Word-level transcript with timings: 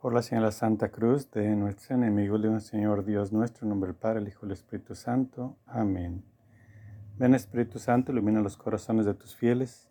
Por 0.00 0.14
la 0.14 0.22
señal 0.22 0.44
de 0.44 0.46
la 0.46 0.52
Santa 0.52 0.90
Cruz 0.90 1.28
de 1.32 1.56
nuestros 1.56 1.90
enemigos, 1.90 2.40
de 2.40 2.48
un 2.48 2.60
Señor 2.60 3.04
Dios 3.04 3.32
nuestro, 3.32 3.64
en 3.64 3.70
nombre 3.70 3.88
del 3.88 3.96
Padre, 3.96 4.20
el 4.20 4.28
Hijo 4.28 4.46
y 4.46 4.46
el 4.46 4.52
Espíritu 4.52 4.94
Santo. 4.94 5.56
Amén. 5.66 6.22
Ven 7.18 7.34
Espíritu 7.34 7.80
Santo, 7.80 8.12
ilumina 8.12 8.40
los 8.40 8.56
corazones 8.56 9.06
de 9.06 9.14
tus 9.14 9.34
fieles. 9.34 9.90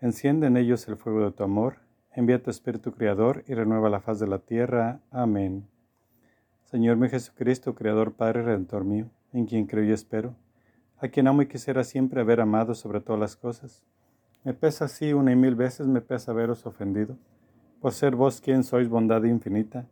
Enciende 0.00 0.46
en 0.46 0.56
ellos 0.56 0.88
el 0.88 0.96
fuego 0.96 1.22
de 1.26 1.30
tu 1.30 1.44
amor. 1.44 1.80
Envía 2.12 2.42
tu 2.42 2.50
Espíritu 2.50 2.92
Creador 2.92 3.44
y 3.46 3.52
renueva 3.52 3.90
la 3.90 4.00
faz 4.00 4.18
de 4.18 4.28
la 4.28 4.38
tierra. 4.38 5.02
Amén. 5.10 5.68
Señor 6.64 6.96
mi 6.96 7.10
Jesucristo, 7.10 7.74
Creador, 7.74 8.14
Padre, 8.14 8.40
Redentor 8.40 8.84
mío, 8.84 9.10
en 9.34 9.44
quien 9.44 9.66
creo 9.66 9.84
y 9.84 9.92
espero, 9.92 10.36
a 10.96 11.08
quien 11.08 11.28
amo 11.28 11.42
y 11.42 11.48
quisiera 11.48 11.84
siempre 11.84 12.22
haber 12.22 12.40
amado 12.40 12.74
sobre 12.74 13.02
todas 13.02 13.20
las 13.20 13.36
cosas. 13.36 13.84
Me 14.42 14.54
pesa 14.54 14.86
así 14.86 15.12
una 15.12 15.32
y 15.32 15.36
mil 15.36 15.54
veces, 15.54 15.86
me 15.86 16.00
pesa 16.00 16.32
haberos 16.32 16.64
ofendido 16.64 17.18
por 17.82 17.92
ser 17.92 18.14
vos 18.14 18.40
quien 18.40 18.62
sois 18.62 18.88
bondad 18.88 19.24
infinita. 19.24 19.88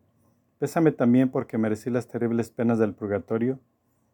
Pésame 0.60 0.92
también 0.92 1.28
porque 1.28 1.58
merecí 1.58 1.90
las 1.90 2.06
terribles 2.06 2.48
penas 2.48 2.78
del 2.78 2.94
purgatorio 2.94 3.58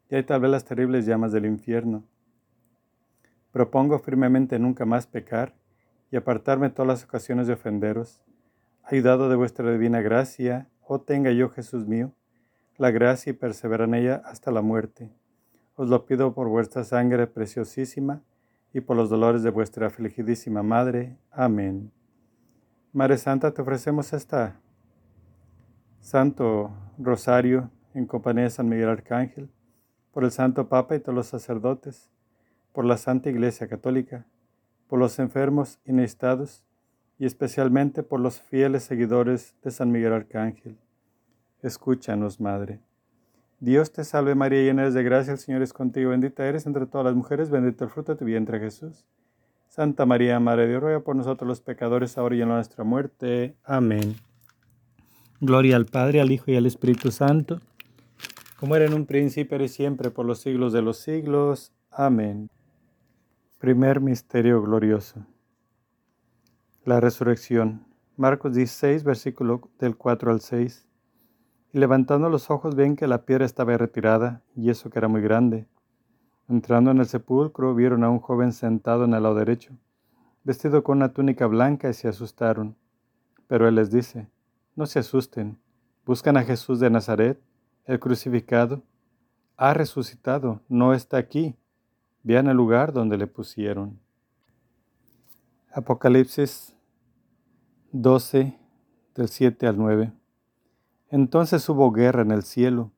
y 0.09 0.15
hay 0.15 0.23
tal 0.23 0.41
vez 0.41 0.51
las 0.51 0.65
terribles 0.65 1.05
llamas 1.05 1.31
del 1.31 1.45
infierno. 1.45 2.03
Propongo 3.53 3.99
firmemente 3.99 4.59
nunca 4.59 4.87
más 4.87 5.07
pecar 5.07 5.55
y 6.11 6.17
apartarme 6.17 6.71
todas 6.71 6.89
las 6.89 7.05
ocasiones 7.05 7.49
de 7.49 7.53
ofenderos. 7.53 8.23
Ayudado 8.83 9.29
de 9.29 9.37
vuestra 9.37 9.71
divina 9.71 10.01
gracia, 10.01 10.69
oh 10.87 11.03
tenga 11.03 11.31
yo, 11.33 11.51
Jesús 11.51 11.87
mío, 11.87 12.13
la 12.79 12.91
gracia 12.91 13.31
y 13.31 13.35
persevera 13.35 13.85
en 13.85 13.95
ella 13.95 14.23
hasta 14.25 14.51
la 14.51 14.63
muerte. 14.63 15.11
Os 15.75 15.91
lo 15.91 16.07
pido 16.07 16.33
por 16.33 16.49
vuestra 16.49 16.83
sangre 16.83 17.27
preciosísima 17.27 18.23
y 18.73 18.81
por 18.81 18.97
los 18.97 19.11
dolores 19.11 19.43
de 19.43 19.51
vuestra 19.51 19.89
afligidísima 19.89 20.63
Madre. 20.63 21.19
Amén. 21.31 21.93
Madre 22.97 23.19
Santa, 23.19 23.53
te 23.53 23.61
ofrecemos 23.61 24.15
esta 24.15 24.59
Santo 26.01 26.71
Rosario 26.97 27.71
en 27.93 28.07
compañía 28.07 28.45
de 28.45 28.51
San 28.51 28.71
Miguel 28.71 28.89
Arcángel, 28.89 29.51
por 30.13 30.25
el 30.25 30.31
Santo 30.31 30.71
Papa 30.71 30.97
y 30.97 31.01
todos 31.01 31.15
los 31.15 31.27
sacerdotes, 31.27 32.09
por 32.73 32.87
la 32.87 32.97
Santa 32.97 33.29
Iglesia 33.29 33.69
Católica, 33.69 34.25
por 34.89 34.99
los 34.99 35.19
enfermos 35.19 35.79
y 35.85 35.93
necesitados, 35.93 36.65
y 37.19 37.27
especialmente 37.27 38.03
por 38.03 38.19
los 38.19 38.41
fieles 38.41 38.85
seguidores 38.85 39.55
de 39.63 39.73
San 39.73 39.93
Miguel 39.93 40.15
Arcángel. 40.15 40.79
Escúchanos, 41.61 42.41
Madre. 42.41 42.81
Dios 43.61 43.93
te 43.93 44.05
salve 44.05 44.35
María, 44.35 44.63
llena 44.63 44.85
eres 44.85 44.95
de 44.95 45.03
gracia, 45.03 45.35
el 45.35 45.39
Señor 45.39 45.61
es 45.61 45.75
contigo, 45.75 46.13
bendita 46.13 46.47
eres 46.47 46.65
entre 46.65 46.87
todas 46.87 47.05
las 47.05 47.15
mujeres, 47.15 47.51
bendito 47.51 47.85
el 47.85 47.91
fruto 47.91 48.13
de 48.13 48.19
tu 48.19 48.25
vientre 48.25 48.59
Jesús. 48.59 49.05
Santa 49.77 50.07
María, 50.07 50.41
Madre 50.41 50.63
de 50.63 50.69
Dios, 50.71 50.83
ruega 50.83 51.01
por 51.01 51.15
nosotros 51.17 51.47
los 51.47 51.61
pecadores, 51.61 52.17
ahora 52.17 52.35
y 52.35 52.41
en 52.41 52.49
nuestra 52.49 52.83
muerte. 52.83 53.59
Amén. 53.63 54.17
Gloria 55.39 55.77
al 55.77 55.85
Padre, 55.85 56.23
al 56.23 56.33
Hijo 56.33 56.51
y 56.51 56.57
al 56.57 56.65
Espíritu 56.65 57.11
Santo, 57.11 57.61
como 58.59 58.75
era 58.75 58.87
en 58.87 58.95
un 58.95 59.05
principio 59.05 59.63
y 59.63 59.69
siempre, 59.69 60.11
por 60.11 60.25
los 60.25 60.39
siglos 60.39 60.73
de 60.73 60.81
los 60.81 60.97
siglos. 60.97 61.75
Amén. 61.91 62.49
Primer 63.59 64.01
misterio 64.01 64.63
glorioso. 64.63 65.27
La 66.87 66.99
resurrección. 66.99 67.85
Marcos 68.17 68.55
16, 68.55 69.05
versículo 69.05 69.69
del 69.79 69.95
4 69.95 70.31
al 70.31 70.41
6. 70.41 70.89
Y 71.75 71.79
levantando 71.79 72.31
los 72.31 72.51
ojos 72.51 72.75
ven 72.75 72.97
que 72.97 73.07
la 73.07 73.27
piedra 73.27 73.45
estaba 73.45 73.77
retirada, 73.77 74.43
y 74.55 74.71
eso 74.71 74.89
que 74.89 74.99
era 74.99 75.09
muy 75.09 75.21
grande. 75.21 75.67
Entrando 76.49 76.93
en 76.93 76.99
el 76.99 77.07
sepulcro, 77.07 77.75
vieron 77.75 78.05
a 78.05 78.11
un 78.11 78.21
joven 78.21 78.53
sentado 78.53 79.05
en 79.05 79.15
el 79.15 79.23
lado 79.23 79.35
derecho, 79.35 79.77
vestido 80.45 80.85
con 80.85 80.99
una 80.99 81.13
túnica 81.13 81.47
blanca 81.47 81.91
y 81.91 81.95
se 81.95 82.07
asustaron. 82.07 82.77
Pero 83.49 83.67
él 83.67 83.75
les 83.75 83.91
dice, 83.91 84.29
no 84.77 84.87
se 84.87 85.01
asusten, 85.01 85.59
buscan 86.05 86.37
a 86.37 86.45
Jesús 86.45 86.79
de 86.79 86.91
Nazaret, 86.91 87.41
el 87.85 87.99
crucificado. 87.99 88.83
Ha 89.57 89.75
resucitado, 89.75 90.61
no 90.69 90.95
está 90.95 91.17
aquí. 91.17 91.57
Vean 92.23 92.47
el 92.47 92.57
lugar 92.57 92.93
donde 92.93 93.17
le 93.17 93.27
pusieron. 93.27 93.99
Apocalipsis 95.73 96.77
12, 97.93 98.59
del 99.15 99.29
7 99.29 99.67
al 99.67 99.79
9. 99.79 100.13
Entonces 101.09 101.69
hubo 101.69 101.91
guerra 101.91 102.23
en 102.23 102.31
el 102.31 102.43
cielo 102.43 102.93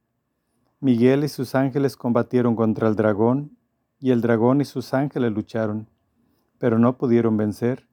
Miguel 0.81 1.25
y 1.25 1.29
sus 1.29 1.57
ángeles 1.57 1.97
combatieron 1.97 2.55
contra 2.55 2.87
el 2.87 2.95
dragón, 2.95 3.57
y 3.99 4.13
el 4.13 4.21
dragón 4.21 4.61
y 4.61 4.65
sus 4.65 4.95
ángeles 4.95 5.33
lucharon, 5.33 5.89
pero 6.59 6.79
no 6.79 6.97
pudieron 6.97 7.37
vencer, 7.37 7.89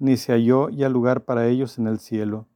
ni 0.00 0.16
se 0.16 0.32
halló 0.32 0.68
ya 0.68 0.88
lugar 0.88 1.24
para 1.24 1.46
ellos 1.46 1.78
en 1.78 1.86
el 1.86 2.00
cielo. 2.00 2.48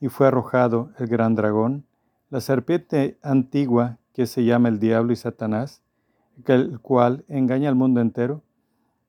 Y 0.00 0.06
fue 0.06 0.28
arrojado 0.28 0.90
el 0.98 1.08
gran 1.08 1.34
dragón, 1.34 1.84
la 2.30 2.40
serpiente 2.40 3.18
antigua 3.20 3.98
que 4.12 4.26
se 4.26 4.44
llama 4.44 4.68
el 4.68 4.78
diablo 4.78 5.12
y 5.12 5.16
Satanás, 5.16 5.82
el 6.46 6.78
cual 6.78 7.24
engaña 7.26 7.68
al 7.68 7.74
mundo 7.74 8.00
entero, 8.00 8.44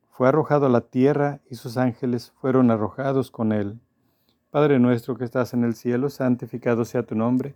fue 0.09 0.28
arrojado 0.28 0.66
a 0.66 0.69
la 0.69 0.81
tierra 0.81 1.40
y 1.52 1.53
sus 1.53 1.78
ángeles 1.78 2.31
fueron 2.42 2.72
arrojados 2.72 3.30
con 3.30 3.52
él. 3.52 3.80
Padre 4.50 4.80
nuestro 4.80 5.16
que 5.16 5.25
estás 5.25 5.53
en 5.53 5.64
el 5.64 5.75
cielo, 5.75 6.09
santificado 6.09 6.84
sea 6.84 7.03
tu 7.03 7.14
nombre 7.14 7.56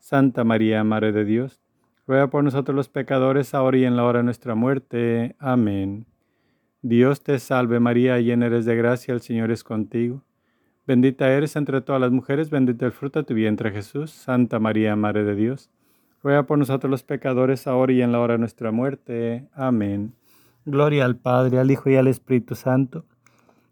Santa 0.00 0.42
María, 0.42 0.82
Madre 0.82 1.12
de 1.12 1.24
Dios, 1.24 1.60
ruega 2.08 2.28
por 2.28 2.42
nosotros 2.42 2.74
los 2.74 2.88
pecadores, 2.88 3.54
ahora 3.54 3.78
y 3.78 3.84
en 3.84 3.94
la 3.94 4.04
hora 4.04 4.18
de 4.18 4.24
nuestra 4.24 4.56
muerte. 4.56 5.36
Amén. 5.38 6.06
Dios 6.82 7.22
te 7.22 7.38
salve 7.38 7.78
María, 7.78 8.18
llena 8.18 8.46
eres 8.46 8.64
de 8.64 8.74
gracia, 8.74 9.14
el 9.14 9.20
Señor 9.20 9.52
es 9.52 9.62
contigo. 9.62 10.24
Bendita 10.84 11.30
eres 11.30 11.54
entre 11.54 11.80
todas 11.80 12.00
las 12.00 12.10
mujeres, 12.10 12.50
bendito 12.50 12.84
el 12.84 12.90
fruto 12.90 13.20
de 13.20 13.26
tu 13.26 13.34
vientre 13.34 13.70
Jesús. 13.70 14.10
Santa 14.10 14.58
María, 14.58 14.96
Madre 14.96 15.22
de 15.22 15.36
Dios 15.36 15.70
ruega 16.22 16.44
por 16.44 16.58
nosotros 16.58 16.90
los 16.90 17.02
pecadores, 17.02 17.66
ahora 17.66 17.92
y 17.92 18.02
en 18.02 18.12
la 18.12 18.20
hora 18.20 18.34
de 18.34 18.38
nuestra 18.38 18.70
muerte. 18.70 19.48
Amén. 19.54 20.14
Gloria 20.64 21.04
al 21.04 21.16
Padre, 21.16 21.58
al 21.58 21.70
Hijo 21.70 21.88
y 21.90 21.96
al 21.96 22.06
Espíritu 22.06 22.54
Santo, 22.54 23.06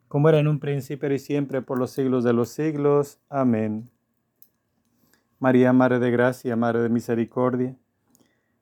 como 0.08 0.28
era 0.28 0.38
en 0.38 0.48
un 0.48 0.58
principio 0.58 1.12
y 1.12 1.18
siempre, 1.18 1.62
por 1.62 1.78
los 1.78 1.90
siglos 1.90 2.24
de 2.24 2.32
los 2.32 2.48
siglos. 2.48 3.18
Amén. 3.28 3.90
María, 5.38 5.72
Madre 5.72 6.00
de 6.00 6.10
Gracia, 6.10 6.56
Madre 6.56 6.80
de 6.80 6.88
Misericordia, 6.88 7.76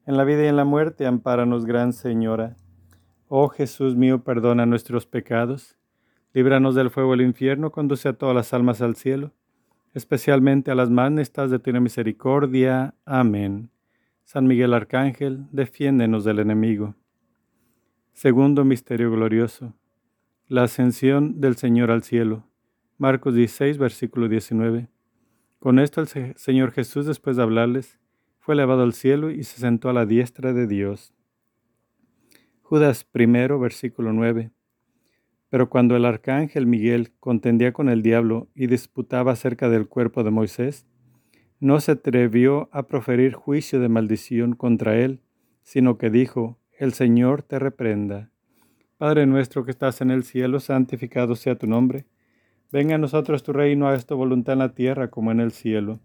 en 0.04 0.16
la 0.16 0.24
vida 0.24 0.44
y 0.44 0.46
en 0.46 0.56
la 0.56 0.64
muerte, 0.64 1.06
ampáranos, 1.06 1.64
Gran 1.64 1.92
Señora. 1.92 2.56
Oh 3.28 3.48
Jesús 3.48 3.96
mío, 3.96 4.22
perdona 4.22 4.66
nuestros 4.66 5.06
pecados, 5.06 5.76
líbranos 6.34 6.74
del 6.74 6.90
fuego 6.90 7.12
del 7.12 7.22
infierno, 7.22 7.72
conduce 7.72 8.08
a 8.08 8.12
todas 8.12 8.36
las 8.36 8.52
almas 8.52 8.82
al 8.82 8.94
cielo, 8.94 9.32
especialmente 9.94 10.70
a 10.70 10.74
las 10.74 10.90
más 10.90 11.10
necesitadas 11.10 11.50
de 11.50 11.58
tu 11.58 11.72
misericordia. 11.80 12.94
Amén. 13.06 13.70
San 14.24 14.46
Miguel 14.46 14.74
Arcángel, 14.74 15.46
defiéndenos 15.52 16.24
del 16.24 16.40
enemigo. 16.40 16.94
Segundo 18.12 18.64
misterio 18.64 19.10
glorioso. 19.10 19.72
La 20.46 20.64
ascensión 20.64 21.40
del 21.40 21.56
Señor 21.56 21.90
al 21.90 22.02
cielo. 22.02 22.44
Marcos 22.98 23.34
16, 23.34 23.78
versículo 23.78 24.28
19. 24.28 24.88
Con 25.66 25.80
esto 25.80 26.00
el 26.00 26.36
Señor 26.36 26.70
Jesús, 26.70 27.06
después 27.06 27.36
de 27.36 27.42
hablarles, 27.42 27.98
fue 28.38 28.54
elevado 28.54 28.84
al 28.84 28.92
cielo 28.92 29.32
y 29.32 29.42
se 29.42 29.58
sentó 29.58 29.88
a 29.88 29.92
la 29.92 30.06
diestra 30.06 30.52
de 30.52 30.68
Dios. 30.68 31.12
Judas 32.62 33.02
primero, 33.02 33.58
versículo 33.58 34.12
9. 34.12 34.52
Pero 35.48 35.68
cuando 35.68 35.96
el 35.96 36.04
arcángel 36.04 36.66
Miguel 36.66 37.10
contendía 37.18 37.72
con 37.72 37.88
el 37.88 38.02
diablo 38.02 38.46
y 38.54 38.68
disputaba 38.68 39.32
acerca 39.32 39.68
del 39.68 39.88
cuerpo 39.88 40.22
de 40.22 40.30
Moisés, 40.30 40.86
no 41.58 41.80
se 41.80 41.90
atrevió 41.90 42.68
a 42.70 42.86
proferir 42.86 43.32
juicio 43.32 43.80
de 43.80 43.88
maldición 43.88 44.54
contra 44.54 44.96
él, 44.96 45.20
sino 45.64 45.98
que 45.98 46.10
dijo, 46.10 46.60
El 46.78 46.92
Señor 46.92 47.42
te 47.42 47.58
reprenda. 47.58 48.30
Padre 48.98 49.26
nuestro 49.26 49.64
que 49.64 49.72
estás 49.72 50.00
en 50.00 50.12
el 50.12 50.22
cielo, 50.22 50.60
santificado 50.60 51.34
sea 51.34 51.58
tu 51.58 51.66
nombre. 51.66 52.06
Venga 52.72 52.96
a 52.96 52.98
nosotros 52.98 53.42
tu 53.42 53.52
reino, 53.52 53.88
a 53.88 53.98
tu 53.98 54.16
voluntad 54.16 54.54
en 54.54 54.58
la 54.58 54.74
tierra 54.74 55.08
como 55.08 55.30
en 55.30 55.40
el 55.40 55.52
cielo. 55.52 56.00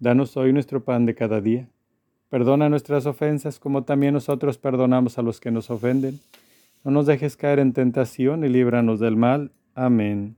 Danos 0.00 0.36
hoy 0.36 0.52
nuestro 0.52 0.82
pan 0.82 1.06
de 1.06 1.14
cada 1.14 1.40
día. 1.40 1.68
Perdona 2.30 2.70
nuestras 2.70 3.04
ofensas 3.04 3.58
como 3.58 3.84
también 3.84 4.14
nosotros 4.14 4.56
perdonamos 4.56 5.18
a 5.18 5.22
los 5.22 5.38
que 5.38 5.50
nos 5.50 5.70
ofenden. 5.70 6.18
No 6.82 6.90
nos 6.90 7.06
dejes 7.06 7.36
caer 7.36 7.58
en 7.58 7.74
tentación 7.74 8.42
y 8.44 8.48
líbranos 8.48 9.00
del 9.00 9.16
mal. 9.16 9.52
Amén. 9.74 10.36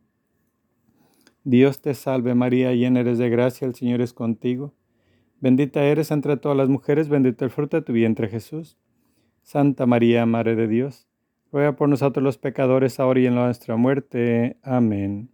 Dios 1.44 1.80
te 1.80 1.94
salve 1.94 2.34
María, 2.34 2.72
llena 2.72 3.00
eres 3.00 3.18
de 3.18 3.28
gracia, 3.28 3.66
el 3.66 3.74
Señor 3.74 4.00
es 4.00 4.12
contigo. 4.12 4.74
Bendita 5.40 5.84
eres 5.84 6.10
entre 6.10 6.36
todas 6.36 6.56
las 6.56 6.68
mujeres, 6.68 7.08
bendito 7.08 7.44
el 7.44 7.50
fruto 7.50 7.76
de 7.76 7.82
tu 7.82 7.92
vientre 7.92 8.28
Jesús. 8.28 8.76
Santa 9.42 9.84
María, 9.86 10.24
Madre 10.24 10.56
de 10.56 10.66
Dios, 10.66 11.06
ruega 11.52 11.76
por 11.76 11.88
nosotros 11.88 12.24
los 12.24 12.38
pecadores, 12.38 12.98
ahora 12.98 13.20
y 13.20 13.26
en 13.26 13.34
nuestra 13.34 13.76
muerte. 13.76 14.56
Amén. 14.62 15.33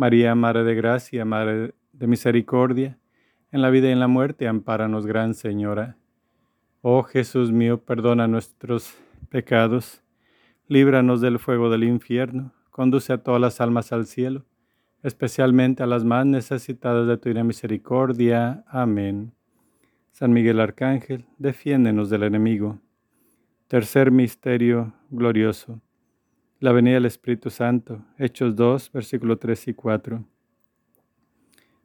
María, 0.00 0.34
Madre 0.34 0.64
de 0.64 0.74
Gracia, 0.74 1.26
Madre 1.26 1.74
de 1.92 2.06
Misericordia, 2.06 2.98
en 3.52 3.60
la 3.60 3.68
vida 3.68 3.90
y 3.90 3.92
en 3.92 4.00
la 4.00 4.08
muerte, 4.08 4.48
ampáranos, 4.48 5.04
Gran 5.04 5.34
Señora. 5.34 5.98
Oh 6.80 7.02
Jesús 7.02 7.52
mío, 7.52 7.84
perdona 7.84 8.26
nuestros 8.26 8.94
pecados 9.28 10.02
líbranos 10.68 11.20
del 11.20 11.38
fuego 11.38 11.68
del 11.68 11.84
infierno, 11.84 12.54
conduce 12.70 13.12
a 13.12 13.18
todas 13.18 13.42
las 13.42 13.60
almas 13.60 13.92
al 13.92 14.06
cielo, 14.06 14.46
especialmente 15.02 15.82
a 15.82 15.86
las 15.86 16.02
más 16.02 16.24
necesitadas 16.24 17.06
de 17.06 17.18
tu 17.18 17.28
misericordia. 17.44 18.64
Amén. 18.68 19.34
San 20.12 20.32
Miguel 20.32 20.60
Arcángel, 20.60 21.26
defiéndenos 21.36 22.08
del 22.08 22.22
enemigo. 22.22 22.78
Tercer 23.68 24.10
misterio 24.10 24.94
glorioso. 25.10 25.82
La 26.60 26.72
venida 26.72 26.96
del 26.96 27.06
Espíritu 27.06 27.48
Santo. 27.48 28.04
Hechos 28.18 28.54
2, 28.54 28.92
versículos 28.92 29.40
3 29.40 29.68
y 29.68 29.72
4. 29.72 30.22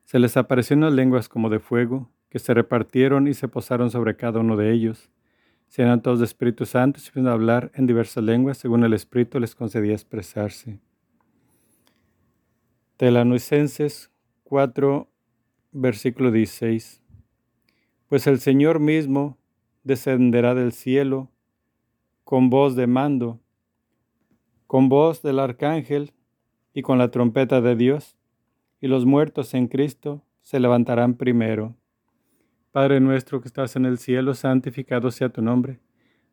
Se 0.03 0.19
les 0.19 0.35
apareció 0.35 0.75
unas 0.75 0.91
lenguas 0.91 1.29
como 1.29 1.49
de 1.49 1.59
fuego, 1.59 2.11
que 2.29 2.39
se 2.39 2.53
repartieron 2.53 3.29
y 3.29 3.33
se 3.33 3.47
posaron 3.47 3.89
sobre 3.89 4.17
cada 4.17 4.41
uno 4.41 4.57
de 4.57 4.73
ellos. 4.73 5.09
Se 5.69 5.81
eran 5.81 6.01
todos 6.01 6.19
de 6.19 6.25
Espíritu 6.25 6.65
Santo 6.65 6.99
y 6.99 7.03
se 7.03 7.17
a 7.21 7.31
hablar 7.31 7.71
en 7.73 7.87
diversas 7.87 8.21
lenguas, 8.21 8.57
según 8.57 8.83
el 8.83 8.91
Espíritu 8.91 9.39
les 9.39 9.55
concedía 9.55 9.93
expresarse. 9.93 10.81
Telanuicenses 12.97 14.11
4, 14.43 15.09
versículo 15.71 16.31
16. 16.31 17.01
Pues 18.09 18.27
el 18.27 18.41
Señor 18.41 18.81
mismo 18.81 19.37
descenderá 19.85 20.53
del 20.53 20.73
cielo 20.73 21.31
con 22.25 22.49
voz 22.49 22.75
de 22.75 22.87
mando, 22.87 23.39
con 24.67 24.89
voz 24.89 25.21
del 25.21 25.39
arcángel 25.39 26.13
y 26.73 26.81
con 26.81 26.97
la 26.97 27.11
trompeta 27.11 27.61
de 27.61 27.75
Dios, 27.75 28.17
y 28.81 28.87
los 28.87 29.05
muertos 29.05 29.53
en 29.53 29.67
Cristo 29.67 30.23
se 30.41 30.59
levantarán 30.59 31.15
primero. 31.15 31.75
Padre 32.71 32.99
nuestro 32.99 33.41
que 33.41 33.47
estás 33.47 33.75
en 33.77 33.85
el 33.85 33.97
cielo, 33.97 34.33
santificado 34.33 35.09
sea 35.09 35.29
tu 35.29 35.41
nombre. 35.41 35.79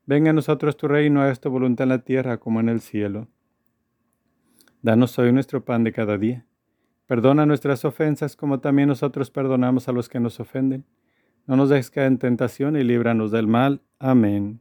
Venga 0.06 0.30
a 0.30 0.32
nosotros 0.32 0.76
tu 0.76 0.88
reino, 0.88 1.22
a 1.22 1.34
tu 1.36 1.50
voluntad 1.50 1.84
en 1.84 1.90
la 1.90 1.98
tierra 2.00 2.38
como 2.38 2.58
en 2.58 2.68
el 2.68 2.80
cielo. 2.80 3.28
Danos 4.82 5.16
hoy 5.20 5.32
nuestro 5.32 5.64
pan 5.64 5.84
de 5.84 5.92
cada 5.92 6.18
día. 6.18 6.44
Perdona 7.06 7.46
nuestras 7.46 7.84
ofensas 7.84 8.34
como 8.34 8.58
también 8.58 8.88
nosotros 8.88 9.30
perdonamos 9.30 9.88
a 9.88 9.92
los 9.92 10.08
que 10.08 10.18
nos 10.18 10.40
ofenden. 10.40 10.84
No 11.46 11.56
nos 11.56 11.68
dejes 11.68 11.90
caer 11.90 12.08
en 12.08 12.18
tentación 12.18 12.76
y 12.76 12.82
líbranos 12.82 13.30
del 13.30 13.46
mal. 13.46 13.80
Amén. 14.00 14.60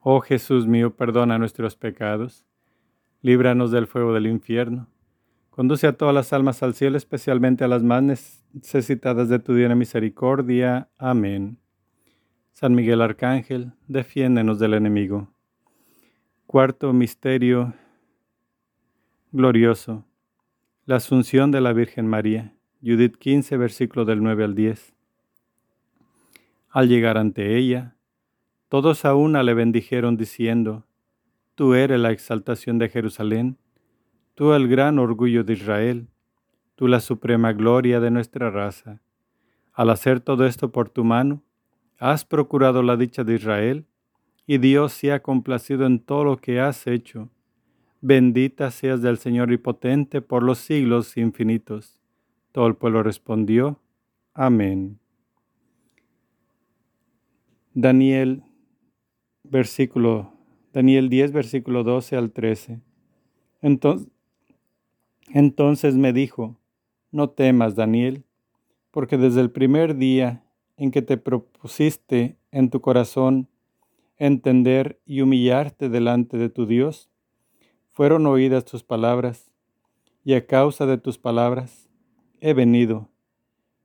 Oh 0.00 0.20
Jesús 0.20 0.66
mío, 0.66 0.96
perdona 0.96 1.38
nuestros 1.38 1.76
pecados, 1.76 2.44
líbranos 3.20 3.70
del 3.70 3.86
fuego 3.86 4.14
del 4.14 4.26
infierno, 4.26 4.88
conduce 5.50 5.86
a 5.86 5.92
todas 5.92 6.14
las 6.14 6.32
almas 6.32 6.62
al 6.62 6.74
cielo, 6.74 6.96
especialmente 6.96 7.64
a 7.64 7.68
las 7.68 7.82
más 7.82 8.02
necesitadas 8.02 9.28
de 9.28 9.38
tu 9.38 9.52
divina 9.52 9.74
misericordia. 9.74 10.88
Amén. 10.96 11.58
San 12.52 12.74
Miguel 12.74 13.02
Arcángel, 13.02 13.72
defiéndenos 13.88 14.58
del 14.58 14.74
enemigo. 14.74 15.28
Cuarto 16.46 16.92
misterio 16.92 17.74
glorioso. 19.32 20.04
La 20.86 20.96
Asunción 20.96 21.50
de 21.50 21.60
la 21.60 21.72
Virgen 21.72 22.06
María. 22.06 22.54
Judith 22.82 23.16
15, 23.16 23.56
versículo 23.58 24.04
del 24.04 24.22
9 24.22 24.44
al 24.44 24.54
10. 24.54 24.94
Al 26.70 26.88
llegar 26.88 27.18
ante 27.18 27.56
ella, 27.56 27.96
todos 28.70 29.04
a 29.04 29.16
una 29.16 29.42
le 29.42 29.52
bendijeron 29.52 30.16
diciendo, 30.16 30.84
Tú 31.56 31.74
eres 31.74 31.98
la 31.98 32.12
exaltación 32.12 32.78
de 32.78 32.88
Jerusalén, 32.88 33.58
tú 34.36 34.52
el 34.52 34.68
gran 34.68 35.00
orgullo 35.00 35.42
de 35.42 35.54
Israel, 35.54 36.06
tú 36.76 36.86
la 36.86 37.00
suprema 37.00 37.52
gloria 37.52 37.98
de 37.98 38.12
nuestra 38.12 38.48
raza. 38.48 39.02
Al 39.72 39.90
hacer 39.90 40.20
todo 40.20 40.46
esto 40.46 40.70
por 40.70 40.88
tu 40.88 41.02
mano, 41.02 41.42
has 41.98 42.24
procurado 42.24 42.84
la 42.84 42.96
dicha 42.96 43.24
de 43.24 43.34
Israel, 43.34 43.86
y 44.46 44.58
Dios 44.58 44.92
se 44.92 45.10
ha 45.10 45.20
complacido 45.20 45.84
en 45.84 45.98
todo 45.98 46.22
lo 46.22 46.36
que 46.36 46.60
has 46.60 46.86
hecho. 46.86 47.28
Bendita 48.00 48.70
seas 48.70 49.02
del 49.02 49.18
Señor 49.18 49.50
y 49.50 49.58
potente 49.58 50.22
por 50.22 50.44
los 50.44 50.58
siglos 50.58 51.16
infinitos. 51.16 51.98
Todo 52.52 52.68
el 52.68 52.76
pueblo 52.76 53.02
respondió, 53.02 53.80
Amén. 54.32 55.00
Daniel 57.74 58.44
versículo, 59.42 60.32
Daniel 60.72 61.08
10, 61.08 61.32
versículo 61.32 61.84
12 61.84 62.16
al 62.16 62.32
13. 62.32 62.80
Entonces, 63.62 64.08
entonces 65.32 65.94
me 65.96 66.12
dijo, 66.12 66.56
no 67.12 67.30
temas, 67.30 67.74
Daniel, 67.76 68.24
porque 68.90 69.16
desde 69.16 69.40
el 69.40 69.50
primer 69.50 69.96
día 69.96 70.42
en 70.76 70.90
que 70.90 71.02
te 71.02 71.16
propusiste 71.16 72.36
en 72.50 72.70
tu 72.70 72.80
corazón 72.80 73.48
entender 74.16 75.00
y 75.06 75.20
humillarte 75.20 75.88
delante 75.88 76.36
de 76.36 76.48
tu 76.48 76.66
Dios, 76.66 77.10
fueron 77.88 78.26
oídas 78.26 78.64
tus 78.64 78.82
palabras, 78.82 79.50
y 80.24 80.34
a 80.34 80.46
causa 80.46 80.86
de 80.86 80.98
tus 80.98 81.18
palabras 81.18 81.88
he 82.40 82.52
venido. 82.52 83.08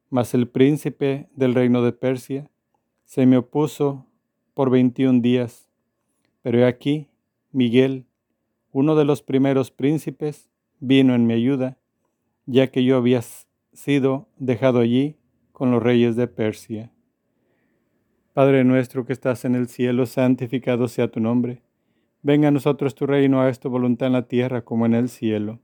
Mas 0.10 0.34
el 0.34 0.48
príncipe 0.48 1.30
del 1.36 1.54
reino 1.54 1.82
de 1.82 1.92
Persia 1.92 2.50
se 3.06 3.26
me 3.26 3.38
opuso 3.38 4.06
por 4.56 4.72
veintiún 4.72 5.22
días. 5.22 5.70
Pero 6.42 6.58
he 6.58 6.66
aquí, 6.66 7.10
Miguel, 7.52 8.06
uno 8.72 8.96
de 8.96 9.06
los 9.06 9.22
primeros 9.22 9.70
príncipes, 9.70 10.50
vino 10.80 11.14
en 11.14 11.28
mi 11.28 11.34
ayuda, 11.34 11.78
ya 12.48 12.68
que 12.72 12.84
yo 12.84 12.98
había 12.98 13.22
sido 13.74 14.28
dejado 14.38 14.80
allí 14.80 15.18
con 15.52 15.70
los 15.70 15.84
reyes 15.84 16.16
de 16.16 16.28
Persia. 16.28 16.92
Padre 18.34 18.64
nuestro 18.64 19.06
que 19.06 19.14
estás 19.14 19.46
en 19.46 19.56
el 19.56 19.68
cielo, 19.68 20.06
santificado 20.06 20.88
sea 20.88 21.10
tu 21.10 21.20
nombre. 21.20 21.62
Venga 22.22 22.48
a 22.48 22.52
nosotros 22.52 22.96
tu 22.96 23.06
reino, 23.06 23.42
a 23.42 23.54
tu 23.54 23.70
voluntad 23.70 24.08
en 24.08 24.14
la 24.14 24.28
tierra 24.28 24.64
como 24.64 24.86
en 24.86 24.94
el 24.94 25.10
cielo. 25.10 25.60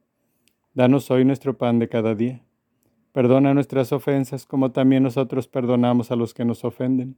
Danos 0.73 1.11
hoy 1.11 1.25
nuestro 1.25 1.57
pan 1.57 1.79
de 1.79 1.89
cada 1.89 2.15
día. 2.15 2.43
Perdona 3.11 3.53
nuestras 3.53 3.91
ofensas 3.91 4.45
como 4.45 4.71
también 4.71 5.03
nosotros 5.03 5.47
perdonamos 5.47 6.11
a 6.11 6.15
los 6.15 6.33
que 6.33 6.45
nos 6.45 6.63
ofenden. 6.63 7.17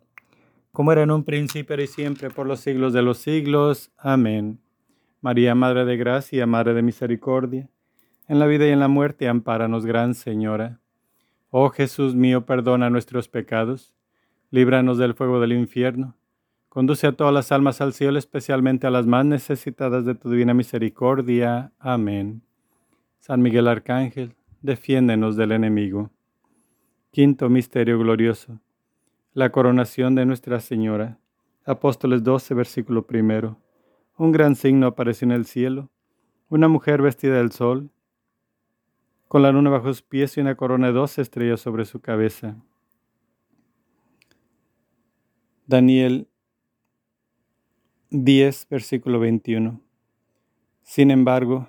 como 0.71 0.91
era 0.91 1.03
en 1.03 1.11
un 1.11 1.23
principio 1.23 1.79
y 1.81 1.87
siempre 1.87 2.29
por 2.29 2.47
los 2.47 2.61
siglos 2.61 2.93
de 2.93 3.01
los 3.01 3.17
siglos. 3.17 3.91
Amén. 3.97 4.59
María, 5.19 5.53
Madre 5.53 5.85
de 5.85 5.97
Gracia, 5.97 6.47
Madre 6.47 6.73
de 6.73 6.81
Misericordia, 6.81 7.69
en 8.27 8.39
la 8.39 8.47
vida 8.47 8.65
y 8.65 8.71
en 8.71 8.79
la 8.79 8.87
muerte, 8.87 9.27
ampáranos, 9.27 9.85
Gran 9.85 10.15
Señora. 10.15 10.79
Oh 11.49 11.69
Jesús 11.69 12.15
mío, 12.15 12.45
perdona 12.45 12.89
nuestros 12.89 13.27
pecados, 13.27 13.93
líbranos 14.49 14.97
del 14.97 15.13
fuego 15.13 15.39
del 15.41 15.51
infierno, 15.53 16.15
conduce 16.69 17.05
a 17.05 17.11
todas 17.11 17.33
las 17.33 17.51
almas 17.51 17.81
al 17.81 17.93
cielo, 17.93 18.17
especialmente 18.17 18.87
a 18.87 18.91
las 18.91 19.05
más 19.05 19.25
necesitadas 19.25 20.05
de 20.05 20.15
tu 20.15 20.31
divina 20.31 20.53
misericordia. 20.53 21.73
Amén. 21.77 22.41
San 23.19 23.41
Miguel 23.41 23.67
Arcángel, 23.67 24.33
defiéndenos 24.61 25.35
del 25.35 25.51
enemigo. 25.51 26.09
Quinto 27.11 27.49
Misterio 27.49 27.99
Glorioso 27.99 28.61
la 29.33 29.49
coronación 29.49 30.13
de 30.13 30.25
Nuestra 30.25 30.59
Señora. 30.59 31.17
Apóstoles 31.63 32.21
12, 32.23 32.53
versículo 32.53 33.07
primero. 33.07 33.57
Un 34.17 34.33
gran 34.33 34.55
signo 34.55 34.87
apareció 34.87 35.25
en 35.25 35.31
el 35.31 35.45
cielo, 35.45 35.89
una 36.49 36.67
mujer 36.67 37.01
vestida 37.01 37.37
del 37.37 37.51
sol, 37.51 37.91
con 39.29 39.41
la 39.41 39.53
luna 39.53 39.69
bajo 39.69 39.87
sus 39.87 40.01
pies 40.01 40.35
y 40.35 40.41
una 40.41 40.55
corona 40.55 40.87
de 40.87 40.93
dos 40.93 41.17
estrellas 41.17 41.61
sobre 41.61 41.85
su 41.85 42.01
cabeza. 42.01 42.57
Daniel 45.65 46.27
10, 48.09 48.67
versículo 48.69 49.21
21. 49.21 49.79
Sin 50.81 51.09
embargo, 51.09 51.67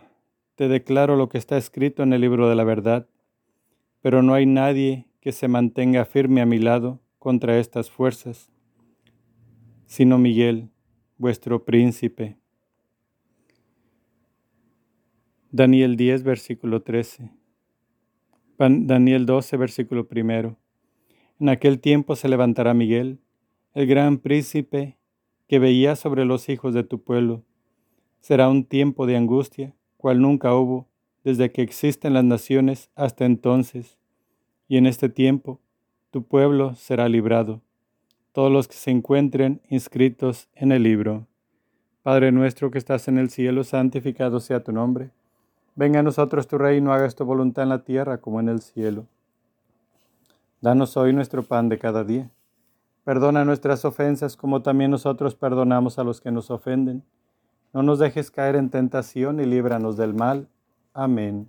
te 0.56 0.66
declaro 0.66 1.14
lo 1.14 1.28
que 1.28 1.38
está 1.38 1.56
escrito 1.56 2.02
en 2.02 2.12
el 2.12 2.22
libro 2.22 2.48
de 2.48 2.56
la 2.56 2.64
verdad, 2.64 3.06
pero 4.00 4.20
no 4.24 4.34
hay 4.34 4.46
nadie 4.46 5.06
que 5.20 5.30
se 5.30 5.46
mantenga 5.46 6.04
firme 6.04 6.40
a 6.40 6.46
mi 6.46 6.58
lado 6.58 6.98
contra 7.22 7.60
estas 7.60 7.88
fuerzas, 7.88 8.50
sino 9.86 10.18
Miguel, 10.18 10.70
vuestro 11.18 11.64
príncipe. 11.64 12.36
Daniel 15.52 15.96
10, 15.96 16.24
versículo 16.24 16.82
13. 16.82 17.30
Daniel 18.58 19.24
12, 19.24 19.56
versículo 19.56 20.08
primero. 20.08 20.56
En 21.38 21.48
aquel 21.48 21.78
tiempo 21.78 22.16
se 22.16 22.28
levantará 22.28 22.74
Miguel, 22.74 23.20
el 23.72 23.86
gran 23.86 24.18
príncipe 24.18 24.98
que 25.46 25.60
veía 25.60 25.94
sobre 25.94 26.24
los 26.24 26.48
hijos 26.48 26.74
de 26.74 26.82
tu 26.82 27.04
pueblo. 27.04 27.44
Será 28.18 28.48
un 28.48 28.64
tiempo 28.64 29.06
de 29.06 29.16
angustia, 29.16 29.76
cual 29.96 30.20
nunca 30.20 30.56
hubo 30.56 30.88
desde 31.22 31.52
que 31.52 31.62
existen 31.62 32.14
las 32.14 32.24
naciones 32.24 32.90
hasta 32.96 33.26
entonces 33.26 33.96
y 34.66 34.76
en 34.76 34.86
este 34.86 35.08
tiempo 35.08 35.60
tu 36.12 36.22
pueblo 36.22 36.74
será 36.74 37.08
librado, 37.08 37.62
todos 38.32 38.52
los 38.52 38.68
que 38.68 38.74
se 38.74 38.90
encuentren 38.90 39.62
inscritos 39.70 40.46
en 40.54 40.70
el 40.70 40.82
libro. 40.82 41.26
Padre 42.02 42.30
nuestro 42.32 42.70
que 42.70 42.76
estás 42.76 43.08
en 43.08 43.16
el 43.16 43.30
cielo, 43.30 43.64
santificado 43.64 44.38
sea 44.38 44.62
tu 44.62 44.72
nombre. 44.72 45.10
Venga 45.74 46.00
a 46.00 46.02
nosotros 46.02 46.46
tu 46.46 46.58
reino, 46.58 46.92
hagas 46.92 47.14
tu 47.14 47.24
voluntad 47.24 47.62
en 47.62 47.70
la 47.70 47.82
tierra 47.82 48.18
como 48.18 48.40
en 48.40 48.50
el 48.50 48.60
cielo. 48.60 49.06
Danos 50.60 50.98
hoy 50.98 51.14
nuestro 51.14 51.44
pan 51.44 51.70
de 51.70 51.78
cada 51.78 52.04
día. 52.04 52.28
Perdona 53.04 53.46
nuestras 53.46 53.86
ofensas 53.86 54.36
como 54.36 54.60
también 54.60 54.90
nosotros 54.90 55.34
perdonamos 55.34 55.98
a 55.98 56.04
los 56.04 56.20
que 56.20 56.30
nos 56.30 56.50
ofenden. 56.50 57.02
No 57.72 57.82
nos 57.82 57.98
dejes 57.98 58.30
caer 58.30 58.56
en 58.56 58.68
tentación 58.68 59.40
y 59.40 59.46
líbranos 59.46 59.96
del 59.96 60.12
mal. 60.12 60.46
Amén. 60.92 61.48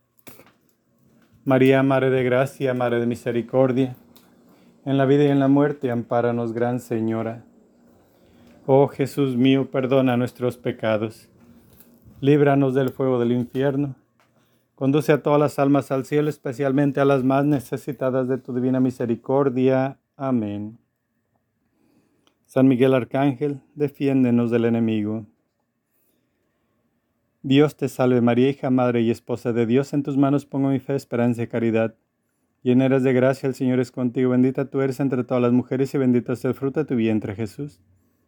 María, 1.45 1.83
Madre 1.83 2.09
de 2.09 2.23
Gracia, 2.23 2.73
Madre 2.73 2.99
de 2.99 3.05
Misericordia, 3.05 3.95
en 4.85 4.97
la 4.97 5.05
vida 5.05 5.23
y 5.25 5.27
en 5.27 5.39
la 5.39 5.47
muerte, 5.47 5.91
ampáranos, 5.91 6.53
Gran 6.53 6.79
Señora. 6.79 7.43
Oh 8.65 8.87
Jesús 8.87 9.35
mío, 9.35 9.69
perdona 9.71 10.17
nuestros 10.17 10.57
pecados, 10.57 11.29
líbranos 12.19 12.75
del 12.75 12.89
fuego 12.89 13.19
del 13.19 13.31
infierno 13.31 13.95
Conduce 14.81 15.11
a 15.11 15.21
todas 15.21 15.39
las 15.39 15.59
almas 15.59 15.91
al 15.91 16.05
cielo, 16.05 16.27
especialmente 16.27 16.99
a 16.99 17.05
las 17.05 17.23
más 17.23 17.45
necesitadas 17.45 18.27
de 18.27 18.39
tu 18.39 18.51
divina 18.51 18.79
misericordia. 18.79 19.99
Amén. 20.17 20.79
San 22.47 22.67
Miguel 22.67 22.95
Arcángel, 22.95 23.61
defiéndenos 23.75 24.49
del 24.49 24.65
enemigo. 24.65 25.27
Dios 27.43 27.75
te 27.75 27.89
salve 27.89 28.21
María, 28.21 28.49
hija, 28.49 28.69
madre 28.69 29.01
y 29.01 29.09
esposa 29.09 29.51
de 29.51 29.65
Dios, 29.65 29.93
en 29.93 30.03
tus 30.03 30.15
manos 30.15 30.45
pongo 30.45 30.69
mi 30.69 30.79
fe, 30.79 30.95
esperanza 30.95 31.41
y 31.41 31.47
caridad. 31.47 31.95
Llena 32.61 32.87
de 32.87 33.13
gracia, 33.13 33.47
el 33.47 33.55
Señor 33.55 33.79
es 33.79 33.89
contigo, 33.89 34.29
bendita 34.29 34.69
tú 34.69 34.81
eres 34.81 34.99
entre 34.99 35.23
todas 35.23 35.41
las 35.41 35.51
mujeres 35.51 35.91
y 35.95 35.97
bendito 35.97 36.33
es 36.33 36.45
el 36.45 36.53
fruto 36.53 36.81
de 36.81 36.85
tu 36.85 36.95
vientre 36.95 37.33
Jesús. 37.33 37.81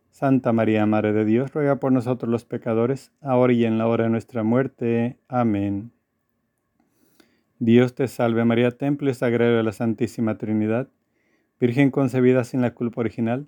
Santa 0.09 0.51
María, 0.51 0.87
Madre 0.87 1.13
de 1.13 1.25
Dios, 1.25 1.53
ruega 1.53 1.79
por 1.79 1.91
nosotros 1.91 2.31
los 2.31 2.43
pecadores, 2.43 3.11
ahora 3.21 3.53
y 3.53 3.65
en 3.65 3.77
la 3.77 3.85
hora 3.85 4.05
de 4.05 4.09
nuestra 4.09 4.41
muerte. 4.41 5.19
Amén. 5.27 5.91
Dios 7.59 7.93
te 7.93 8.07
salve 8.07 8.43
María, 8.45 8.71
templo 8.71 9.11
y 9.11 9.13
sagrario 9.13 9.57
de 9.57 9.63
la 9.63 9.73
Santísima 9.73 10.39
Trinidad, 10.39 10.89
Virgen 11.59 11.91
concebida 11.91 12.43
sin 12.43 12.61
la 12.61 12.73
culpa 12.73 13.01
original. 13.01 13.47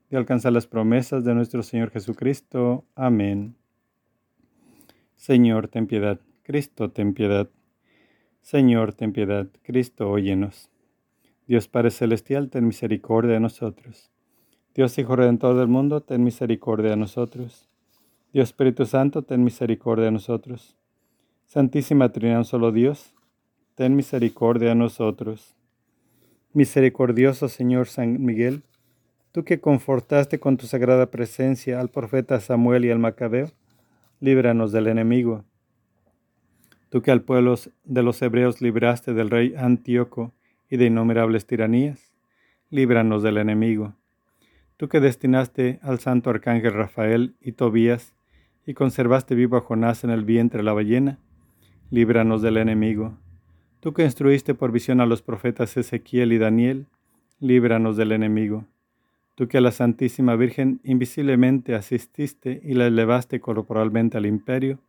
de 0.11 0.17
alcanzar 0.17 0.51
las 0.51 0.67
promesas 0.67 1.23
de 1.23 1.33
nuestro 1.33 1.63
Señor 1.63 1.89
Jesucristo. 1.89 2.83
Amén. 2.95 3.55
Señor, 5.15 5.69
ten 5.69 5.87
piedad. 5.87 6.19
Cristo, 6.43 6.91
ten 6.91 7.13
piedad. 7.13 7.49
Señor, 8.41 8.91
ten 8.93 9.13
piedad. 9.13 9.47
Cristo, 9.63 10.09
óyenos. 10.09 10.69
Dios 11.47 11.69
Padre 11.69 11.91
Celestial, 11.91 12.49
ten 12.49 12.67
misericordia 12.67 13.35
de 13.35 13.39
nosotros. 13.39 14.11
Dios 14.75 14.97
Hijo 14.97 15.15
Redentor 15.15 15.55
del 15.55 15.69
mundo, 15.69 16.01
ten 16.01 16.25
misericordia 16.25 16.91
de 16.91 16.97
nosotros. 16.97 17.69
Dios 18.33 18.49
Espíritu 18.49 18.85
Santo, 18.85 19.21
ten 19.21 19.45
misericordia 19.45 20.05
de 20.05 20.11
nosotros. 20.11 20.75
Santísima 21.45 22.11
Trinidad, 22.11 22.43
solo 22.43 22.73
Dios, 22.73 23.13
ten 23.75 23.95
misericordia 23.95 24.69
de 24.69 24.75
nosotros. 24.75 25.55
Misericordioso 26.51 27.47
Señor 27.47 27.87
San 27.87 28.23
Miguel, 28.25 28.63
tú 29.31 29.43
que 29.43 29.59
confortaste 29.59 30.39
con 30.39 30.57
tu 30.57 30.67
sagrada 30.67 31.09
presencia 31.09 31.79
al 31.79 31.89
profeta 31.89 32.39
Samuel 32.39 32.85
y 32.85 32.91
al 32.91 32.99
Macabeo, 32.99 33.51
líbranos 34.19 34.71
del 34.71 34.87
enemigo. 34.87 35.45
Tú 36.89 37.01
que 37.01 37.11
al 37.11 37.21
pueblo 37.21 37.55
de 37.85 38.03
los 38.03 38.21
hebreos 38.21 38.61
libraste 38.61 39.13
del 39.13 39.29
rey 39.29 39.55
Antíoco 39.57 40.33
y 40.69 40.77
de 40.77 40.85
innumerables 40.85 41.47
tiranías, 41.47 42.13
líbranos 42.69 43.23
del 43.23 43.37
enemigo. 43.37 43.95
Tú 44.75 44.89
que 44.89 44.99
destinaste 44.99 45.79
al 45.81 45.99
santo 45.99 46.29
arcángel 46.29 46.73
Rafael 46.73 47.35
y 47.39 47.53
Tobías 47.53 48.13
y 48.65 48.73
conservaste 48.73 49.35
vivo 49.35 49.55
a 49.57 49.61
Jonás 49.61 50.03
en 50.03 50.09
el 50.09 50.25
vientre 50.25 50.57
de 50.57 50.63
la 50.63 50.73
ballena, 50.73 51.19
líbranos 51.89 52.41
del 52.41 52.57
enemigo. 52.57 53.17
Tú 53.79 53.93
que 53.93 54.03
instruiste 54.03 54.53
por 54.53 54.71
visión 54.71 54.99
a 55.01 55.05
los 55.05 55.21
profetas 55.21 55.77
Ezequiel 55.77 56.33
y 56.33 56.37
Daniel, 56.37 56.87
líbranos 57.39 57.95
del 57.95 58.11
enemigo. 58.11 58.65
Tú 59.35 59.47
que 59.47 59.57
a 59.57 59.61
la 59.61 59.71
Santísima 59.71 60.35
Virgen 60.35 60.81
invisiblemente 60.83 61.73
asististe 61.75 62.61
y 62.63 62.73
la 62.73 62.87
elevaste 62.87 63.39
corporalmente 63.39 64.17
al 64.17 64.25
imperio, 64.25 64.79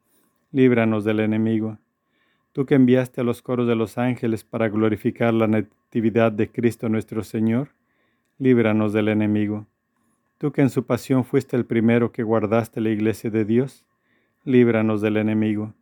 líbranos 0.51 1.05
del 1.05 1.21
enemigo. 1.21 1.79
Tú 2.53 2.67
que 2.67 2.75
enviaste 2.75 3.21
a 3.21 3.25
los 3.25 3.41
coros 3.41 3.67
de 3.67 3.77
los 3.77 3.97
ángeles 3.97 4.45
para 4.45 4.69
glorificar 4.69 5.33
la 5.33 5.47
natividad 5.47 6.33
de 6.33 6.51
Cristo 6.51 6.89
nuestro 6.89 7.23
Señor, 7.23 7.71
líbranos 8.39 8.93
del 8.93 9.09
enemigo. 9.09 9.67
Tú 10.39 10.53
que 10.53 10.61
en 10.61 10.71
su 10.71 10.85
pasión 10.85 11.25
fuiste 11.25 11.57
el 11.57 11.65
primero 11.65 12.13
que 12.13 12.25
guardaste 12.25 12.81
la 12.81 12.91
iglesia 12.91 13.31
de 13.31 13.45
Dios, 13.45 13.85
líbranos 14.45 15.01
del 15.01 15.17
enemigo. 15.17 15.73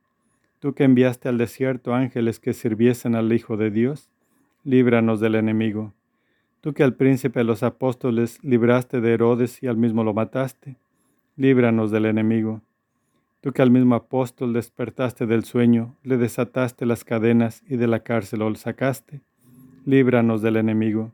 Tú 0.60 0.74
que 0.74 0.84
enviaste 0.84 1.28
al 1.28 1.38
desierto 1.38 1.94
ángeles 1.94 2.38
que 2.38 2.52
sirviesen 2.52 3.14
al 3.14 3.32
Hijo 3.32 3.56
de 3.56 3.70
Dios, 3.70 4.10
líbranos 4.62 5.18
del 5.18 5.36
enemigo. 5.36 5.94
Tú 6.60 6.74
que 6.74 6.82
al 6.82 6.94
príncipe 6.94 7.40
de 7.40 7.44
los 7.44 7.62
apóstoles 7.62 8.38
libraste 8.44 9.00
de 9.00 9.14
Herodes 9.14 9.62
y 9.62 9.66
al 9.66 9.78
mismo 9.78 10.04
lo 10.04 10.12
mataste, 10.12 10.76
líbranos 11.36 11.90
del 11.90 12.04
enemigo. 12.04 12.60
Tú 13.40 13.52
que 13.52 13.62
al 13.62 13.70
mismo 13.70 13.94
apóstol 13.94 14.52
despertaste 14.52 15.24
del 15.24 15.44
sueño, 15.44 15.96
le 16.02 16.18
desataste 16.18 16.84
las 16.84 17.02
cadenas 17.04 17.62
y 17.66 17.76
de 17.76 17.86
la 17.86 18.00
cárcel 18.00 18.40
lo 18.40 18.54
sacaste, 18.54 19.22
líbranos 19.86 20.42
del 20.42 20.56
enemigo. 20.56 21.12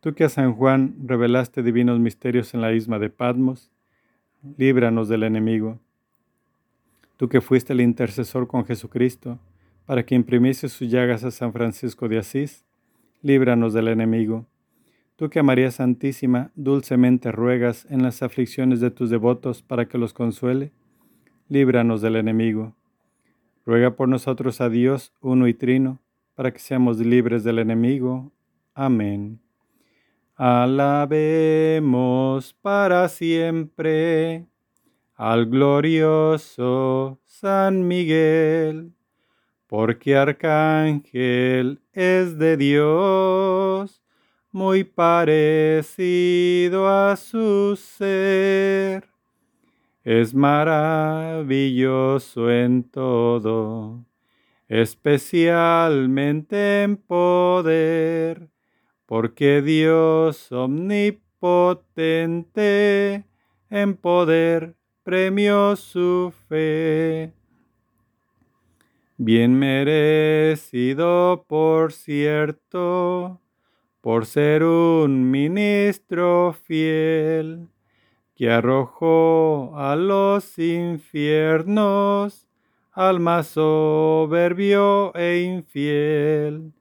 Tú 0.00 0.14
que 0.14 0.24
a 0.24 0.30
San 0.30 0.54
Juan 0.54 0.96
revelaste 1.04 1.62
divinos 1.62 2.00
misterios 2.00 2.54
en 2.54 2.62
la 2.62 2.72
isma 2.72 2.98
de 2.98 3.10
Patmos, 3.10 3.70
líbranos 4.56 5.08
del 5.08 5.24
enemigo. 5.24 5.78
Tú 7.18 7.28
que 7.28 7.42
fuiste 7.42 7.74
el 7.74 7.82
intercesor 7.82 8.48
con 8.48 8.64
Jesucristo, 8.64 9.38
para 9.84 10.06
que 10.06 10.14
imprimiese 10.14 10.70
sus 10.70 10.90
llagas 10.90 11.24
a 11.24 11.30
San 11.30 11.52
Francisco 11.52 12.08
de 12.08 12.18
Asís, 12.18 12.64
líbranos 13.20 13.74
del 13.74 13.88
enemigo. 13.88 14.46
Tú 15.16 15.28
que 15.30 15.38
a 15.40 15.42
María 15.42 15.70
Santísima 15.70 16.50
dulcemente 16.54 17.30
ruegas 17.32 17.86
en 17.90 18.02
las 18.02 18.22
aflicciones 18.22 18.80
de 18.80 18.90
tus 18.90 19.10
devotos 19.10 19.62
para 19.62 19.86
que 19.86 19.98
los 19.98 20.14
consuele, 20.14 20.72
líbranos 21.48 22.00
del 22.00 22.16
enemigo. 22.16 22.74
Ruega 23.64 23.94
por 23.94 24.08
nosotros 24.08 24.60
a 24.60 24.68
Dios, 24.68 25.12
uno 25.20 25.46
y 25.48 25.54
trino, 25.54 26.00
para 26.34 26.52
que 26.52 26.58
seamos 26.58 26.98
libres 26.98 27.44
del 27.44 27.58
enemigo. 27.58 28.32
Amén. 28.74 29.38
Alabemos 30.34 31.72
para 32.62 33.08
siempre 33.08 34.46
al 35.14 35.46
glorioso 35.46 37.20
San 37.24 37.86
Miguel, 37.86 38.92
porque 39.68 40.16
arcángel 40.16 41.80
es 41.92 42.38
de 42.38 42.56
Dios, 42.56 44.01
muy 44.52 44.84
parecido 44.84 46.88
a 46.88 47.16
su 47.16 47.76
ser. 47.76 49.08
Es 50.04 50.34
maravilloso 50.34 52.50
en 52.50 52.84
todo, 52.84 54.04
especialmente 54.68 56.82
en 56.82 56.96
poder, 56.96 58.48
porque 59.06 59.62
Dios 59.62 60.52
omnipotente 60.52 63.24
en 63.70 63.96
poder 63.96 64.76
premio 65.02 65.74
su 65.76 66.32
fe. 66.48 67.32
Bien 69.18 69.58
merecido, 69.58 71.44
por 71.46 71.92
cierto, 71.92 73.41
por 74.02 74.26
ser 74.26 74.64
un 74.64 75.30
ministro 75.30 76.54
fiel, 76.64 77.68
que 78.34 78.50
arrojó 78.50 79.72
a 79.76 79.96
los 79.96 80.58
infiernos 80.58 82.48
al 82.90 83.20
más 83.20 83.46
soberbio 83.46 85.14
e 85.14 85.42
infiel. 85.42 86.72